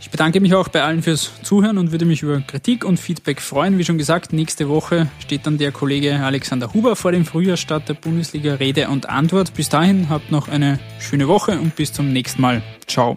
Ich 0.00 0.10
bedanke 0.10 0.40
mich 0.40 0.54
auch 0.54 0.68
bei 0.68 0.82
allen 0.82 1.02
fürs 1.02 1.32
Zuhören 1.42 1.76
und 1.76 1.90
würde 1.90 2.04
mich 2.04 2.22
über 2.22 2.40
Kritik 2.40 2.84
und 2.84 3.00
Feedback 3.00 3.40
freuen. 3.40 3.78
Wie 3.78 3.84
schon 3.84 3.98
gesagt, 3.98 4.32
nächste 4.32 4.68
Woche 4.68 5.08
steht 5.18 5.44
dann 5.44 5.58
der 5.58 5.72
Kollege 5.72 6.20
Alexander 6.20 6.72
Huber 6.72 6.94
vor 6.94 7.10
dem 7.10 7.24
Frühjahrstart 7.24 7.88
der 7.88 7.94
Bundesliga 7.94 8.54
Rede 8.54 8.88
und 8.88 9.08
Antwort. 9.08 9.54
Bis 9.54 9.68
dahin 9.68 10.08
habt 10.08 10.30
noch 10.30 10.46
eine 10.46 10.78
schöne 11.00 11.26
Woche 11.26 11.58
und 11.58 11.74
bis 11.74 11.92
zum 11.92 12.12
nächsten 12.12 12.40
Mal. 12.40 12.62
Ciao. 12.86 13.16